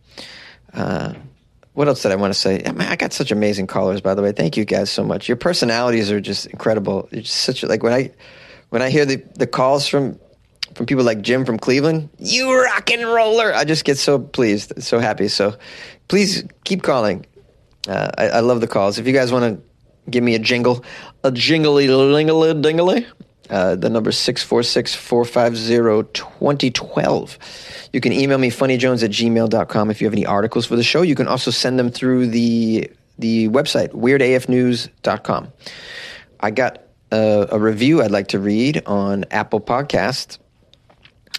What 1.80 1.88
else 1.88 2.02
did 2.02 2.12
I 2.12 2.16
want 2.16 2.34
to 2.34 2.38
say? 2.38 2.62
I 2.62 2.94
got 2.94 3.14
such 3.14 3.32
amazing 3.32 3.66
callers, 3.66 4.02
by 4.02 4.14
the 4.14 4.20
way. 4.20 4.32
Thank 4.32 4.58
you 4.58 4.66
guys 4.66 4.90
so 4.90 5.02
much. 5.02 5.28
Your 5.28 5.38
personalities 5.38 6.12
are 6.12 6.20
just 6.20 6.44
incredible. 6.44 7.08
It's 7.10 7.30
just 7.30 7.40
such 7.40 7.62
a, 7.62 7.68
like 7.68 7.82
when 7.82 7.94
I 7.94 8.12
when 8.68 8.82
I 8.82 8.90
hear 8.90 9.06
the, 9.06 9.16
the 9.36 9.46
calls 9.46 9.86
from 9.86 10.20
from 10.74 10.84
people 10.84 11.04
like 11.04 11.22
Jim 11.22 11.46
from 11.46 11.58
Cleveland, 11.58 12.10
you 12.18 12.54
rock 12.54 12.90
and 12.90 13.02
roller. 13.02 13.54
I 13.54 13.64
just 13.64 13.86
get 13.86 13.96
so 13.96 14.18
pleased, 14.18 14.82
so 14.82 14.98
happy. 14.98 15.28
So 15.28 15.56
please 16.08 16.44
keep 16.64 16.82
calling. 16.82 17.24
Uh, 17.88 18.10
I, 18.18 18.28
I, 18.28 18.40
love 18.40 18.60
the 18.60 18.68
calls. 18.68 18.98
If 18.98 19.06
you 19.06 19.14
guys 19.14 19.32
want 19.32 19.56
to 19.56 20.10
give 20.10 20.22
me 20.22 20.34
a 20.34 20.38
jingle, 20.38 20.84
a 21.24 21.32
jingly 21.32 21.88
lingly 21.88 22.52
dingly, 22.60 23.06
uh, 23.50 23.76
the 23.76 23.90
number 23.90 24.12
646 24.12 24.94
450 24.94 26.12
2012. 26.12 27.38
You 27.92 28.00
can 28.00 28.12
email 28.12 28.38
me 28.38 28.50
funnyjones 28.50 29.02
at 29.02 29.10
gmail.com 29.10 29.90
if 29.90 30.00
you 30.00 30.06
have 30.06 30.14
any 30.14 30.26
articles 30.26 30.66
for 30.66 30.76
the 30.76 30.82
show. 30.82 31.02
You 31.02 31.14
can 31.14 31.28
also 31.28 31.50
send 31.50 31.78
them 31.78 31.90
through 31.90 32.28
the 32.28 32.90
the 33.18 33.48
website, 33.48 33.90
weirdafnews.com. 33.90 35.48
I 36.40 36.50
got 36.50 36.82
a, 37.12 37.48
a 37.50 37.58
review 37.58 38.02
I'd 38.02 38.10
like 38.10 38.28
to 38.28 38.38
read 38.38 38.82
on 38.86 39.24
Apple 39.30 39.60
Podcast 39.60 40.38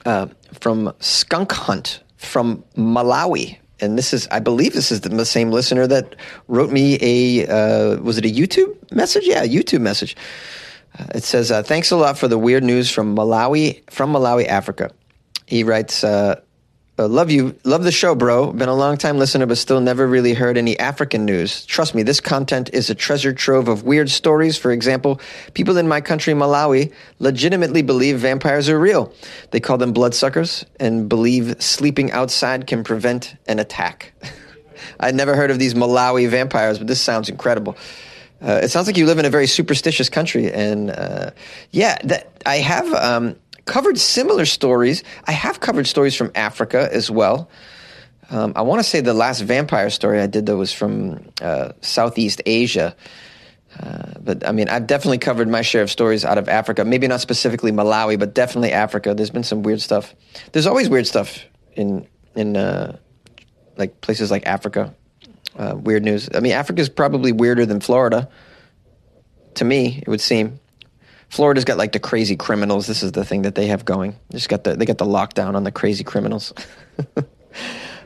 uh, 0.06 0.28
from 0.54 0.94
Skunk 1.00 1.52
Hunt 1.52 2.04
from 2.18 2.64
Malawi. 2.78 3.58
and 3.80 3.98
this 3.98 4.14
is, 4.14 4.28
I 4.30 4.40
believe, 4.40 4.74
this 4.74 4.92
is 4.92 5.02
the, 5.02 5.10
the 5.10 5.26
same 5.26 5.50
listener 5.50 5.88
that 5.88 6.16
wrote 6.48 6.72
me 6.72 7.00
a, 7.02 7.48
uh, 7.48 8.00
was 8.02 8.18
it 8.18 8.26
a 8.26 8.30
YouTube 8.30 8.92
message? 8.92 9.26
Yeah, 9.26 9.44
YouTube 9.44 9.82
message. 9.82 10.16
Uh, 10.98 11.06
it 11.16 11.24
says, 11.24 11.52
uh, 11.52 11.64
"Thanks 11.64 11.92
a 11.92 11.96
lot 11.96 12.18
for 12.18 12.28
the 12.28 12.38
weird 12.38 12.64
news 12.64 12.90
from 12.90 13.16
Malawi, 13.16 13.90
from 13.90 14.14
Malawi, 14.14 14.48
Africa." 14.48 14.92
He 15.48 15.64
writes, 15.64 16.04
uh, 16.04 16.40
uh, 17.02 17.08
love 17.08 17.32
you, 17.32 17.56
love 17.64 17.84
the 17.84 17.92
show, 17.92 18.14
bro. 18.14 18.52
Been 18.52 18.70
a 18.70 18.76
long 18.76 18.96
time 18.96 19.18
listener, 19.18 19.48
but 19.48 19.58
still 19.58 19.82
never 19.82 20.06
really 20.06 20.34
heard 20.34 20.56
any 20.56 20.78
African 20.78 21.26
news. 21.26 21.66
Trust 21.66 21.96
me, 21.96 22.04
this 22.04 22.20
content 22.20 22.70
is 22.74 22.92
a 22.92 22.96
treasure 22.96 23.34
trove 23.34 23.68
of 23.68 23.84
weird 23.84 24.10
stories. 24.10 24.56
For 24.58 24.72
example, 24.72 25.20
people 25.56 25.78
in 25.78 25.88
my 25.88 26.00
country, 26.00 26.34
Malawi, 26.34 26.94
legitimately 27.18 27.82
believe 27.82 28.20
vampires 28.20 28.70
are 28.70 28.80
real. 28.80 29.12
They 29.50 29.60
call 29.60 29.80
them 29.80 29.94
bloodsuckers 29.94 30.64
and 30.80 31.10
believe 31.10 31.56
sleeping 31.60 32.12
outside 32.12 32.68
can 32.68 32.84
prevent 32.84 33.36
an 33.48 33.58
attack. 33.58 34.14
I'd 35.00 35.16
never 35.16 35.36
heard 35.36 35.50
of 35.50 35.58
these 35.58 35.74
Malawi 35.74 36.30
vampires, 36.30 36.78
but 36.78 36.86
this 36.86 37.02
sounds 37.02 37.30
incredible. 37.30 37.78
Uh, 38.42 38.60
it 38.64 38.70
sounds 38.70 38.88
like 38.88 38.98
you 38.98 39.06
live 39.06 39.20
in 39.20 39.26
a 39.26 39.30
very 39.30 39.48
superstitious 39.48 40.10
country, 40.10 40.52
and 40.52 40.90
uh, 40.90 41.32
yeah, 41.72 41.98
that 42.04 42.42
I 42.46 42.58
have. 42.58 42.92
Um, 42.94 43.36
covered 43.66 43.98
similar 43.98 44.46
stories. 44.46 45.04
I 45.26 45.32
have 45.32 45.60
covered 45.60 45.88
stories 45.88 46.16
from 46.16 46.32
Africa 46.36 46.90
as 46.92 47.12
well. 47.12 47.50
Um, 48.30 48.54
I 48.56 48.62
want 48.62 48.80
to 48.80 48.84
say 48.84 49.02
the 49.02 49.14
last 49.14 49.42
vampire 49.42 49.90
story 49.90 50.20
I 50.20 50.28
did 50.28 50.46
though 50.46 50.58
was 50.58 50.74
from 50.74 51.32
uh, 51.42 51.74
Southeast 51.82 52.42
Asia. 52.46 52.96
Uh, 53.80 54.14
but 54.20 54.48
I 54.48 54.52
mean, 54.52 54.70
I've 54.70 54.88
definitely 54.88 55.18
covered 55.18 55.48
my 55.48 55.62
share 55.62 55.82
of 55.82 55.92
stories 55.92 56.26
out 56.26 56.38
of 56.38 56.50
Africa. 56.50 56.84
Maybe 56.84 57.08
not 57.08 57.22
specifically 57.22 57.72
Malawi, 57.72 58.20
but 58.20 58.34
definitely 58.34 58.72
Africa. 58.72 59.14
There's 59.14 59.30
been 59.30 59.44
some 59.44 59.64
weird 59.64 59.82
stuff. 59.82 60.14
There's 60.52 60.68
always 60.68 60.90
weird 60.90 61.08
stuff 61.08 61.40
in 61.74 62.08
in 62.36 62.58
uh, 62.58 62.98
like 63.78 64.02
places 64.02 64.32
like 64.32 64.46
Africa. 64.46 64.96
Uh, 65.58 65.76
weird 65.76 66.04
news. 66.04 66.30
I 66.34 66.40
mean, 66.40 66.54
Africa 66.54 66.82
is 66.82 66.90
probably 66.90 67.32
weirder 67.32 67.66
than 67.66 67.80
Florida. 67.80 68.30
To 69.56 69.66
me, 69.66 70.02
it 70.02 70.08
would 70.08 70.22
seem. 70.22 70.60
Florida's 71.30 71.66
got 71.66 71.78
like 71.78 71.92
the 71.94 72.00
crazy 72.00 72.36
criminals. 72.36 72.88
This 72.88 73.04
is 73.04 73.14
the 73.14 73.26
thing 73.26 73.44
that 73.44 73.56
they 73.56 73.68
have 73.68 73.86
going. 73.86 74.16
They 74.30 74.38
just 74.38 74.50
got 74.50 74.64
the 74.64 74.76
they 74.76 74.86
got 74.86 74.98
the 74.98 75.06
lockdown 75.06 75.56
on 75.56 75.64
the 75.64 75.72
crazy 75.72 76.04
criminals. 76.04 76.54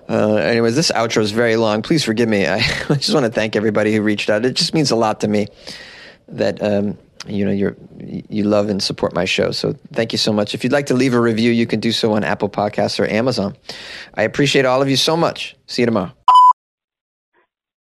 uh, 0.10 0.36
anyways, 0.36 0.75
this 0.75 0.91
outro 0.91 1.21
is 1.21 1.31
very 1.31 1.55
long. 1.55 1.81
Please 1.81 2.03
forgive 2.03 2.29
me. 2.29 2.45
I, 2.47 2.58
I 2.89 2.95
just 2.95 3.13
want 3.13 3.25
to 3.25 3.31
thank 3.31 3.55
everybody 3.55 3.93
who 3.93 4.01
reached 4.01 4.29
out. 4.29 4.45
It 4.45 4.55
just 4.55 4.73
means 4.73 4.91
a 4.91 4.95
lot 4.95 5.21
to 5.21 5.27
me 5.27 5.47
that 6.27 6.62
um, 6.62 6.97
you 7.27 7.45
know 7.45 7.51
you 7.51 7.75
you 8.29 8.43
love 8.43 8.69
and 8.69 8.81
support 8.81 9.13
my 9.13 9.25
show. 9.25 9.51
So 9.51 9.75
thank 9.93 10.12
you 10.12 10.17
so 10.17 10.34
much. 10.34 10.53
If 10.53 10.63
you'd 10.63 10.73
like 10.73 10.88
to 10.88 10.93
leave 10.93 11.13
a 11.13 11.21
review, 11.21 11.51
you 11.51 11.65
can 11.65 11.79
do 11.79 11.91
so 11.91 12.13
on 12.13 12.23
Apple 12.23 12.49
Podcasts 12.49 12.99
or 12.99 13.08
Amazon. 13.08 13.55
I 14.13 14.23
appreciate 14.23 14.65
all 14.65 14.81
of 14.81 14.89
you 14.89 14.97
so 14.97 15.17
much. 15.17 15.55
See 15.67 15.81
you 15.81 15.88
tomorrow. 15.88 16.12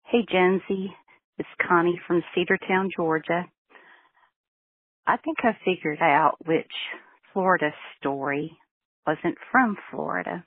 Hey, 0.10 0.26
Jonesy. 0.32 0.94
It's 1.38 1.50
Connie 1.68 2.00
from 2.08 2.24
Cedartown, 2.34 2.88
Georgia. 2.96 3.46
I 5.06 5.18
think 5.18 5.40
I 5.44 5.52
figured 5.66 6.00
out 6.00 6.38
which 6.46 6.72
Florida 7.34 7.72
story 8.00 8.58
wasn't 9.06 9.38
from 9.52 9.76
Florida. 9.92 10.46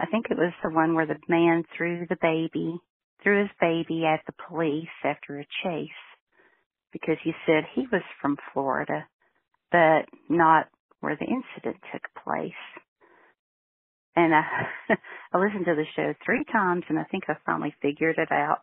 I 0.00 0.06
think 0.06 0.28
it 0.30 0.38
was 0.38 0.54
the 0.64 0.70
one 0.70 0.94
where 0.94 1.04
the 1.04 1.18
man 1.28 1.64
threw 1.76 2.06
the 2.08 2.16
baby, 2.22 2.78
threw 3.22 3.42
his 3.42 3.50
baby 3.60 4.06
at 4.06 4.20
the 4.26 4.32
police 4.48 4.88
after 5.04 5.38
a 5.38 5.46
chase 5.62 5.90
because 6.94 7.18
he 7.22 7.32
said 7.44 7.64
he 7.74 7.86
was 7.92 8.02
from 8.22 8.38
Florida, 8.54 9.06
but 9.70 10.06
not 10.30 10.68
where 11.00 11.16
the 11.16 11.26
incident 11.26 11.76
took 11.92 12.24
place. 12.24 12.52
And 14.16 14.34
I, 14.34 14.40
uh, 14.90 14.96
I 15.34 15.38
listened 15.38 15.66
to 15.66 15.74
the 15.76 15.84
show 15.94 16.14
three 16.24 16.44
times 16.50 16.84
and 16.88 16.98
I 16.98 17.04
think 17.04 17.24
I 17.28 17.34
finally 17.46 17.74
figured 17.82 18.16
it 18.18 18.32
out. 18.32 18.60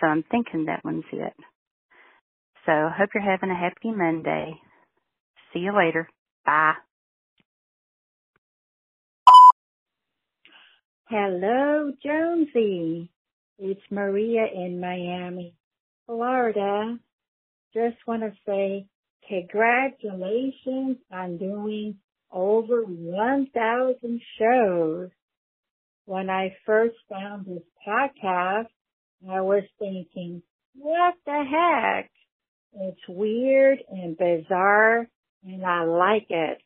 So 0.00 0.06
I'm 0.08 0.24
thinking 0.30 0.66
that 0.66 0.84
one's 0.84 1.04
it. 1.12 1.34
So 2.66 2.72
hope 2.96 3.10
you're 3.14 3.24
having 3.24 3.50
a 3.50 3.54
happy 3.58 3.90
Monday. 3.96 4.54
See 5.52 5.60
you 5.60 5.76
later. 5.76 6.08
Bye. 6.46 6.74
Hello, 11.08 11.92
Jonesy. 12.02 13.10
It's 13.58 13.80
Maria 13.90 14.46
in 14.54 14.80
Miami, 14.80 15.54
Florida. 16.06 16.98
Just 17.74 17.96
want 18.06 18.22
to 18.22 18.32
say 18.46 18.86
congratulations 19.28 20.98
on 21.12 21.38
doing 21.38 21.96
over 22.32 22.82
1,000 22.82 24.20
shows. 24.38 25.10
When 26.04 26.30
I 26.30 26.56
first 26.66 26.96
found 27.08 27.46
this 27.46 27.62
podcast, 27.86 28.66
I 29.30 29.40
was 29.40 29.62
thinking, 29.78 30.42
what 30.74 31.14
the 31.24 31.44
heck? 31.48 32.10
It's 32.74 33.00
weird 33.08 33.78
and 33.88 34.16
bizarre 34.16 35.06
and 35.44 35.64
I 35.64 35.84
like 35.84 36.26
it. 36.30 36.58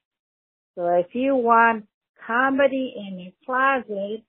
So 0.74 0.86
if 0.86 1.14
you 1.14 1.34
want 1.34 1.86
comedy 2.26 2.94
in 2.96 3.18
your 3.18 3.32
closet, 3.44 4.22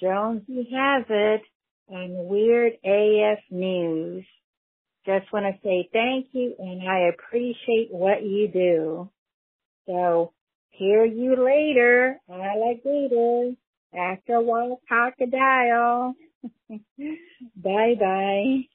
Jonesy 0.00 0.68
has 0.72 1.04
it 1.08 1.42
on 1.88 2.28
Weird 2.28 2.72
AF 2.84 3.38
News. 3.50 4.24
Just 5.06 5.32
want 5.32 5.46
to 5.46 5.60
say 5.62 5.88
thank 5.92 6.28
you 6.32 6.54
and 6.58 6.88
I 6.88 7.10
appreciate 7.12 7.88
what 7.90 8.22
you 8.22 8.48
do. 8.48 9.10
So 9.86 10.32
hear 10.78 11.04
you 11.04 11.36
later, 11.44 12.20
alligator, 12.30 13.54
after 13.94 14.34
a 14.34 14.42
while 14.42 14.80
crocodile. 14.88 16.14
bye 17.56 17.94
bye. 18.00 18.73